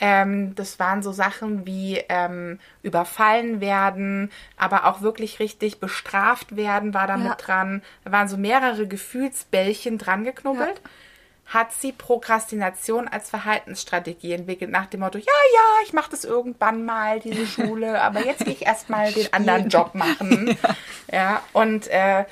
[0.01, 6.95] ähm, das waren so Sachen wie ähm, überfallen werden, aber auch wirklich richtig bestraft werden,
[6.95, 7.31] war da Ja.
[7.31, 7.83] mit dran.
[8.05, 10.81] Da waren so mehrere Gefühlsbällchen dran geknubbelt.
[11.49, 16.85] Hat sie Prokrastination als Verhaltensstrategie entwickelt, nach dem Motto, ja, ja, ich mache das irgendwann
[16.85, 20.57] mal, diese Schule, aber jetzt gehe ich erstmal den anderen Job machen.
[21.11, 21.17] ja.
[21.17, 22.25] ja, und äh,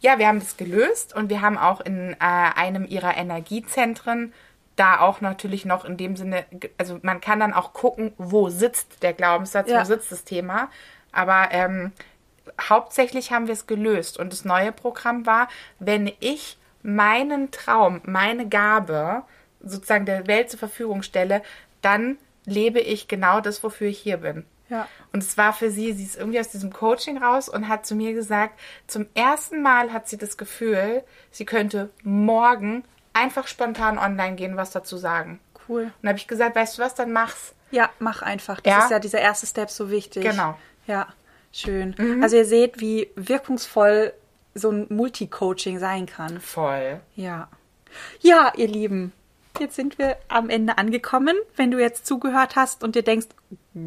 [0.00, 4.32] ja, wir haben das gelöst und wir haben auch in äh, einem ihrer Energiezentren
[4.74, 6.44] da auch natürlich noch in dem Sinne,
[6.78, 9.80] also man kann dann auch gucken, wo sitzt der Glaubenssatz, ja.
[9.80, 10.70] wo sitzt das Thema.
[11.12, 11.92] Aber ähm,
[12.68, 14.18] hauptsächlich haben wir es gelöst.
[14.18, 15.48] Und das neue Programm war,
[15.78, 19.22] wenn ich meinen Traum, meine Gabe
[19.62, 21.42] sozusagen der Welt zur Verfügung stelle,
[21.82, 24.44] dann lebe ich genau das, wofür ich hier bin.
[24.68, 24.88] Ja.
[25.12, 27.94] Und es war für sie, sie ist irgendwie aus diesem Coaching raus und hat zu
[27.94, 34.36] mir gesagt, zum ersten Mal hat sie das Gefühl, sie könnte morgen einfach spontan online
[34.36, 35.40] gehen, was dazu sagen.
[35.68, 35.92] Cool.
[36.00, 37.54] Und habe ich gesagt, weißt du was, dann mach's.
[37.72, 38.60] Ja, mach einfach.
[38.60, 38.84] Das ja.
[38.84, 40.22] ist ja dieser erste Step so wichtig.
[40.22, 40.56] Genau.
[40.86, 41.08] Ja,
[41.52, 41.94] schön.
[41.98, 42.22] Mhm.
[42.22, 44.12] Also ihr seht, wie wirkungsvoll
[44.54, 46.40] so ein Multi-Coaching sein kann.
[46.40, 47.00] Voll.
[47.14, 47.48] Ja.
[48.20, 49.12] Ja, ihr Lieben,
[49.58, 51.36] jetzt sind wir am Ende angekommen.
[51.56, 53.28] Wenn du jetzt zugehört hast und dir denkst,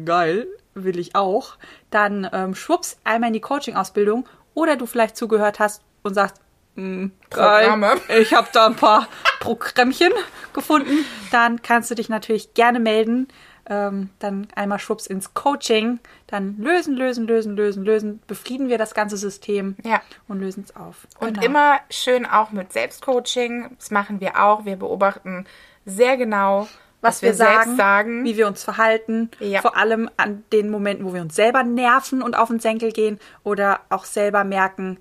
[0.04, 1.56] geil, will ich auch,
[1.90, 6.40] dann ähm, schwupps einmal in die Coaching-Ausbildung oder du vielleicht zugehört hast und sagst,
[6.74, 7.10] Programme.
[7.30, 8.00] Geil.
[8.20, 9.08] Ich habe da ein paar
[9.40, 10.12] Programmchen
[10.52, 11.04] gefunden.
[11.30, 13.28] Dann kannst du dich natürlich gerne melden.
[13.66, 16.00] Ähm, dann einmal schwupps ins Coaching.
[16.26, 18.22] Dann lösen, lösen, lösen, lösen, lösen.
[18.26, 20.02] Befrieden wir das ganze System ja.
[20.28, 21.06] und lösen es auf.
[21.18, 21.46] Und genau.
[21.46, 23.74] immer schön auch mit Selbstcoaching.
[23.78, 24.64] Das machen wir auch.
[24.64, 25.46] Wir beobachten
[25.86, 26.68] sehr genau,
[27.00, 29.30] was, was wir, wir sagen, sagen, wie wir uns verhalten.
[29.40, 29.60] Ja.
[29.60, 33.18] Vor allem an den Momenten, wo wir uns selber nerven und auf den Senkel gehen
[33.44, 34.98] oder auch selber merken,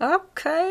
[0.00, 0.70] okay,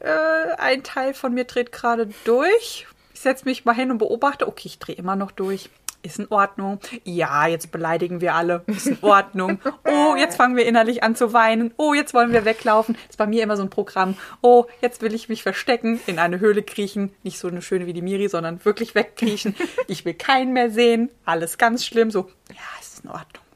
[0.00, 2.86] äh, ein Teil von mir dreht gerade durch.
[3.12, 5.70] Ich setze mich mal hin und beobachte, okay, ich drehe immer noch durch.
[6.02, 6.78] Ist in Ordnung.
[7.04, 8.62] Ja, jetzt beleidigen wir alle.
[8.66, 9.60] Ist in Ordnung.
[9.84, 11.74] Oh, jetzt fangen wir innerlich an zu weinen.
[11.76, 12.94] Oh, jetzt wollen wir weglaufen.
[12.94, 14.16] Das ist bei mir immer so ein Programm.
[14.40, 17.14] Oh, jetzt will ich mich verstecken, in eine Höhle kriechen.
[17.22, 19.54] Nicht so eine schöne wie die Miri, sondern wirklich wegkriechen.
[19.88, 21.10] Ich will keinen mehr sehen.
[21.24, 22.10] Alles ganz schlimm.
[22.10, 23.46] So, ja, es ist in Ordnung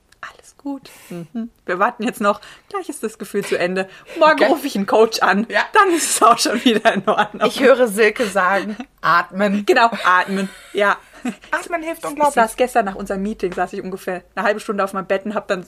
[0.63, 0.91] gut.
[1.09, 1.51] Mhm.
[1.67, 2.41] Wir warten jetzt noch.
[2.69, 3.89] Gleich ist das Gefühl zu Ende.
[4.19, 4.47] Morgen okay.
[4.47, 5.47] rufe ich einen Coach an.
[5.49, 5.63] Ja.
[5.73, 7.49] Dann ist es auch schon wieder in Ordnung.
[7.49, 9.65] Ich höre Silke sagen, atmen.
[9.67, 10.49] Genau, atmen.
[10.73, 10.99] Ja.
[11.51, 12.29] Atmen hilft unglaublich.
[12.29, 15.25] Ich saß gestern nach unserem Meeting, saß ich ungefähr eine halbe Stunde auf meinem Bett
[15.25, 15.67] und habe dann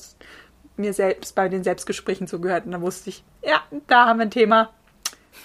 [0.76, 2.66] mir selbst bei den Selbstgesprächen zugehört.
[2.66, 4.70] Und dann wusste ich, ja, da haben wir ein Thema.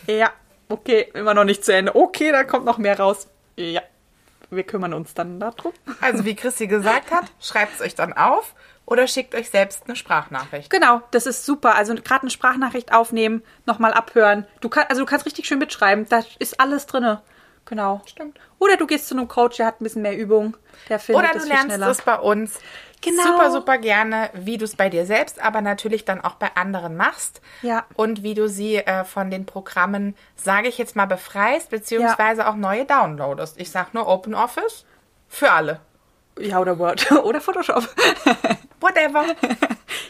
[0.06, 0.32] Ja,
[0.70, 1.96] okay, immer noch nicht zu Ende.
[1.96, 3.28] Okay, da kommt noch mehr raus.
[3.56, 3.82] Ja,
[4.50, 5.74] wir kümmern uns dann darum.
[6.02, 8.54] Also wie Christi gesagt hat, schreibt es euch dann auf
[8.86, 10.70] oder schickt euch selbst eine Sprachnachricht.
[10.70, 11.76] Genau, das ist super.
[11.76, 14.46] Also gerade eine Sprachnachricht aufnehmen, nochmal abhören.
[14.62, 16.08] Du kannst, also du kannst richtig schön mitschreiben.
[16.08, 17.18] Da ist alles drin.
[17.68, 18.02] Genau.
[18.06, 18.40] Stimmt.
[18.60, 20.56] Oder du gehst zu einem Coach, der hat ein bisschen mehr Übung.
[20.90, 22.60] Der findet Oder du lernst es bei uns.
[23.02, 23.24] Genau.
[23.24, 26.96] Super, super gerne, wie du es bei dir selbst, aber natürlich dann auch bei anderen
[26.96, 27.42] machst.
[27.62, 27.86] Ja.
[27.96, 32.50] Und wie du sie äh, von den Programmen, sage ich jetzt mal, befreist, beziehungsweise ja.
[32.50, 33.60] auch neue downloadest.
[33.60, 34.86] Ich sage nur Open Office
[35.28, 35.80] für alle.
[36.40, 37.84] Ja, oder Word oder Photoshop.
[38.80, 39.26] Whatever.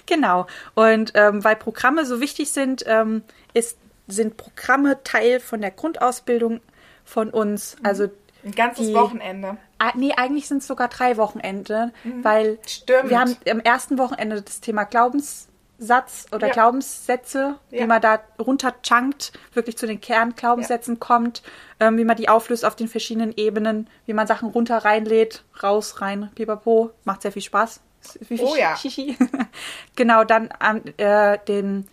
[0.06, 0.46] genau.
[0.76, 3.78] Und ähm, weil Programme so wichtig sind, ähm, ist,
[4.08, 6.62] sind Programme Teil von der Grundausbildung
[7.08, 7.78] von uns.
[7.80, 7.86] Mhm.
[7.86, 8.10] Also
[8.46, 9.58] ein ganzes die, Wochenende.
[9.96, 12.24] Nee, eigentlich sind es sogar drei Wochenende, mhm.
[12.24, 13.10] weil Stimmt.
[13.10, 16.54] wir haben am ersten Wochenende das Thema Glaubenssatz oder ja.
[16.54, 17.82] Glaubenssätze, ja.
[17.82, 21.00] wie man da runterchunkt, wirklich zu den Kernglaubenssätzen ja.
[21.00, 21.44] kommt,
[21.80, 26.02] ähm, wie man die auflöst auf den verschiedenen Ebenen, wie man Sachen runter reinlädt, raus,
[26.02, 26.92] rein, pipapo.
[27.04, 27.82] Macht sehr viel Spaß.
[28.40, 28.76] Oh ja.
[29.96, 31.86] Genau, dann an äh, dem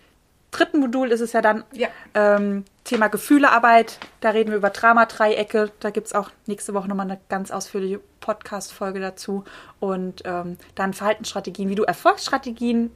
[0.50, 1.88] dritten Modul ist es ja dann ja.
[2.14, 3.98] Ähm, Thema Gefühlearbeit.
[4.20, 5.72] Da reden wir über Drama-Dreiecke.
[5.80, 9.44] Da gibt es auch nächste Woche nochmal eine ganz ausführliche Podcast-Folge dazu.
[9.80, 12.90] Und ähm, dann Verhaltensstrategien, wie du Erfolgsstrategien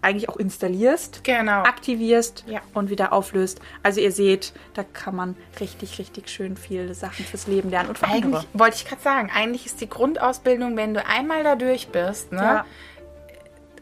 [0.00, 1.62] eigentlich auch installierst, genau.
[1.62, 2.60] aktivierst ja.
[2.74, 3.60] und wieder auflöst.
[3.82, 7.98] Also ihr seht, da kann man richtig, richtig schön viele Sachen fürs Leben lernen und
[7.98, 8.44] für eigentlich, andere.
[8.52, 12.38] Wollte ich gerade sagen, eigentlich ist die Grundausbildung, wenn du einmal da durch bist, ne?
[12.38, 12.64] Ja.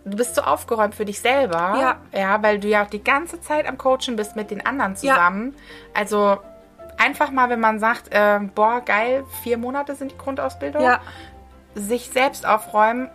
[0.08, 1.96] Du bist so aufgeräumt für dich selber, ja.
[2.12, 5.54] ja, weil du ja auch die ganze Zeit am Coachen bist mit den anderen zusammen.
[5.56, 6.00] Ja.
[6.00, 6.38] Also
[6.96, 11.00] einfach mal, wenn man sagt, äh, boah, geil, vier Monate sind die Grundausbildung, ja.
[11.74, 13.10] sich selbst aufräumen,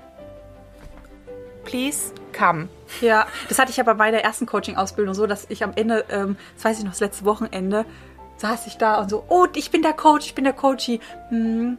[1.64, 2.68] please come.
[3.00, 6.36] Ja, das hatte ich aber bei der ersten Coaching-Ausbildung so, dass ich am Ende, ähm,
[6.56, 7.86] das weiß ich noch, das letzte Wochenende,
[8.36, 11.00] saß ich da und so, oh, ich bin der Coach, ich bin der Coachie.
[11.30, 11.78] Hm,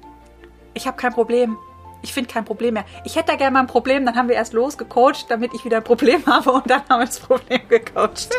[0.74, 1.58] ich habe kein Problem.
[2.02, 2.84] Ich finde kein Problem mehr.
[3.04, 5.78] Ich hätte da gerne mal ein Problem, dann haben wir erst losgecoacht, damit ich wieder
[5.78, 8.30] ein Problem habe und dann haben wir das Problem gecoacht.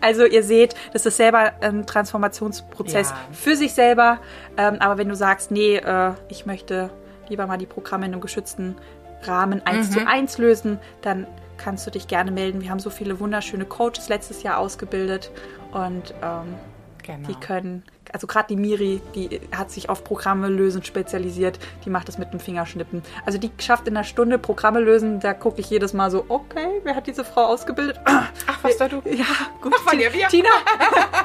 [0.00, 3.16] Also ihr seht, das ist selber ein Transformationsprozess ja.
[3.32, 4.18] für sich selber.
[4.56, 6.90] Ähm, aber wenn du sagst, nee, äh, ich möchte
[7.28, 8.76] lieber mal die Programme in einem geschützten
[9.22, 9.92] Rahmen eins mhm.
[9.92, 12.60] zu eins lösen, dann kannst du dich gerne melden.
[12.60, 15.30] Wir haben so viele wunderschöne Coaches letztes Jahr ausgebildet
[15.72, 16.54] und ähm,
[17.02, 17.28] genau.
[17.28, 21.58] die können also gerade die Miri, die hat sich auf Programme lösen spezialisiert.
[21.84, 23.02] Die macht das mit dem Fingerschnippen.
[23.24, 25.20] Also die schafft in einer Stunde Programme lösen.
[25.20, 27.98] Da gucke ich jedes Mal so, okay, wer hat diese Frau ausgebildet?
[28.04, 28.28] Ach,
[28.62, 29.02] was da du?
[29.12, 29.26] Ja,
[29.60, 29.74] gut.
[29.86, 30.28] Ach, dir, wir.
[30.28, 30.48] Tina.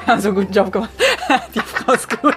[0.06, 0.90] Haben so einen guten Job gemacht.
[1.54, 2.36] Die Frau ist gut.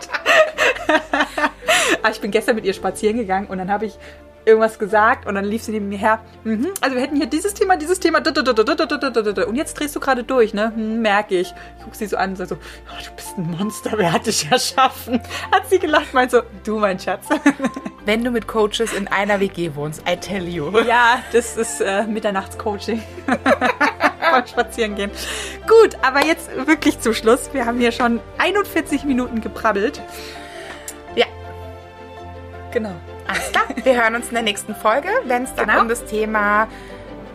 [2.04, 3.97] Ah, ich bin gestern mit ihr spazieren gegangen und dann habe ich
[4.46, 6.20] irgendwas gesagt und dann lief sie neben mir her.
[6.44, 8.20] Mhm, also wir hätten hier dieses Thema, dieses Thema.
[8.20, 10.72] Und jetzt drehst du gerade durch, ne?
[10.76, 11.54] Hm, merke ich.
[11.78, 14.26] Ich gucke sie so an und sage so, oh, du bist ein Monster, wer hat
[14.26, 15.22] dich erschaffen?
[15.52, 17.28] Hat sie gelacht, meint so, du mein Schatz.
[18.06, 20.72] Wenn du mit Coaches in einer WG wohnst, I tell you.
[20.80, 23.02] Ja, das ist äh, Mitternachtscoaching.
[24.32, 25.12] Beim Spazieren gehen.
[25.68, 27.50] Gut, aber jetzt wirklich zum Schluss.
[27.54, 30.02] Wir haben hier schon 41 Minuten geprabbelt.
[31.16, 31.26] Ja,
[32.72, 32.96] Genau.
[33.32, 33.64] Alles klar.
[33.84, 35.82] Wir hören uns in der nächsten Folge, wenn es dann Genau.
[35.82, 36.68] um das Thema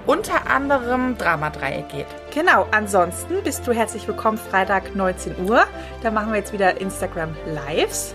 [0.06, 2.06] unter anderem Dramadreieck geht.
[2.32, 5.64] Genau, ansonsten bist du herzlich willkommen Freitag 19 Uhr.
[6.02, 7.34] Da machen wir jetzt wieder Instagram
[7.66, 8.14] Lives.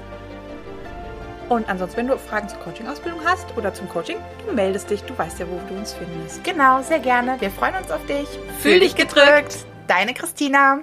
[1.49, 4.15] Und ansonsten, wenn du Fragen zur Coaching-Ausbildung hast oder zum Coaching,
[4.47, 6.41] du meldest dich, du weißt ja, wo du uns findest.
[6.45, 7.35] Genau, sehr gerne.
[7.41, 8.27] Wir freuen uns auf dich.
[8.61, 9.65] Fühl dich gedrückt.
[9.87, 10.79] Deine Christina.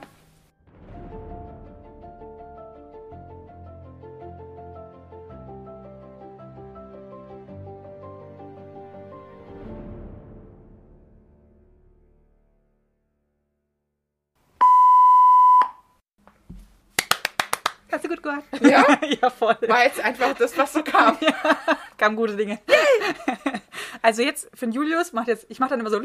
[18.09, 18.45] Du gut gemacht?
[18.61, 18.99] Ja?
[19.23, 19.57] ja, voll.
[19.67, 21.17] War jetzt einfach das, was so kam.
[21.97, 22.59] Kamen gute Dinge.
[24.03, 26.01] Also jetzt für den Julius macht jetzt, ich mache dann immer so,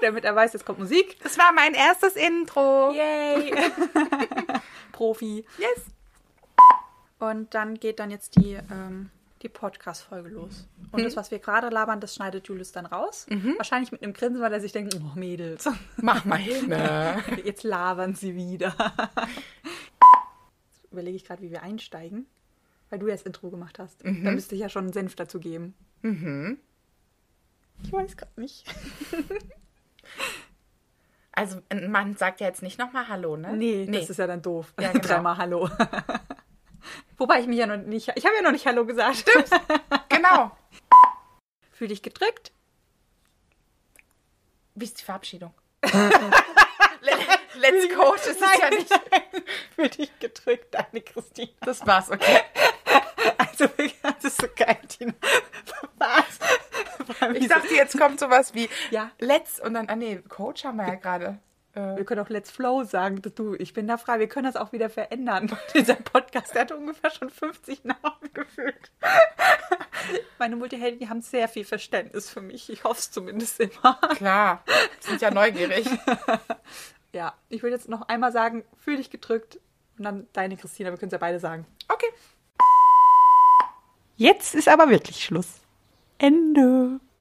[0.00, 1.18] damit er weiß, jetzt kommt Musik.
[1.22, 2.92] Das war mein erstes Intro.
[2.92, 3.54] Yay!
[4.92, 5.44] Profi.
[5.58, 5.84] Yes.
[7.18, 9.10] Und dann geht dann jetzt die, ähm,
[9.42, 10.66] die Podcast-Folge los.
[10.92, 13.26] Und das, was wir gerade labern, das schneidet Julius dann raus.
[13.56, 16.68] Wahrscheinlich mit einem Grinsen, weil er sich denkt, oh Mädels, Mach mal hin.
[16.68, 17.22] ne?
[17.44, 18.74] jetzt labern sie wieder.
[20.96, 22.26] Überlege ich gerade, wie wir einsteigen,
[22.88, 24.02] weil du ja das Intro gemacht hast.
[24.02, 25.74] Da müsste ich ja schon einen Senf dazu geben.
[27.82, 28.64] Ich weiß gerade nicht.
[31.38, 33.54] Also man sagt ja jetzt nicht nochmal Hallo, ne?
[33.54, 34.72] Nee, das ist ja dann doof.
[34.80, 35.06] Ja, genau.
[35.06, 35.68] Dreimal Hallo.
[37.18, 39.16] Wobei ich mich ja noch nicht, ich habe ja noch nicht Hallo gesagt.
[39.16, 39.50] Stimmt.
[40.08, 40.56] Genau.
[41.72, 42.52] Fühl dich gedrückt.
[44.74, 45.52] Wie ist die Verabschiedung?
[47.70, 48.12] Let's go.
[48.14, 49.00] Das ist ja nicht.
[49.74, 51.50] Fühl dich gedrückt, deine Christine.
[51.60, 52.40] Das war's, okay.
[53.38, 53.66] Also,
[54.02, 55.12] das ist so geil, Tina.
[55.98, 56.38] Was?
[57.34, 59.10] Ich dachte, jetzt kommt sowas wie Ja.
[59.18, 61.38] Let's und dann, ah nee, Coach haben wir ja gerade.
[61.74, 63.20] Äh, Wir können auch Let's Flow sagen.
[63.22, 64.18] Du, ich bin da frei.
[64.18, 65.56] Wir können das auch wieder verändern.
[65.74, 68.90] Dieser Podcast, der hat ungefähr schon 50 Namen gefühlt.
[70.38, 72.70] Meine Multihelden, die haben sehr viel Verständnis für mich.
[72.70, 73.98] Ich hoffe es zumindest immer.
[74.14, 74.64] klar,
[75.00, 75.86] sind ja neugierig.
[77.16, 79.58] Ja, ich will jetzt noch einmal sagen, fühl dich gedrückt.
[79.96, 81.64] Und dann deine Christina, wir können es ja beide sagen.
[81.88, 82.12] Okay.
[84.16, 85.62] Jetzt ist aber wirklich Schluss.
[86.18, 87.00] Ende.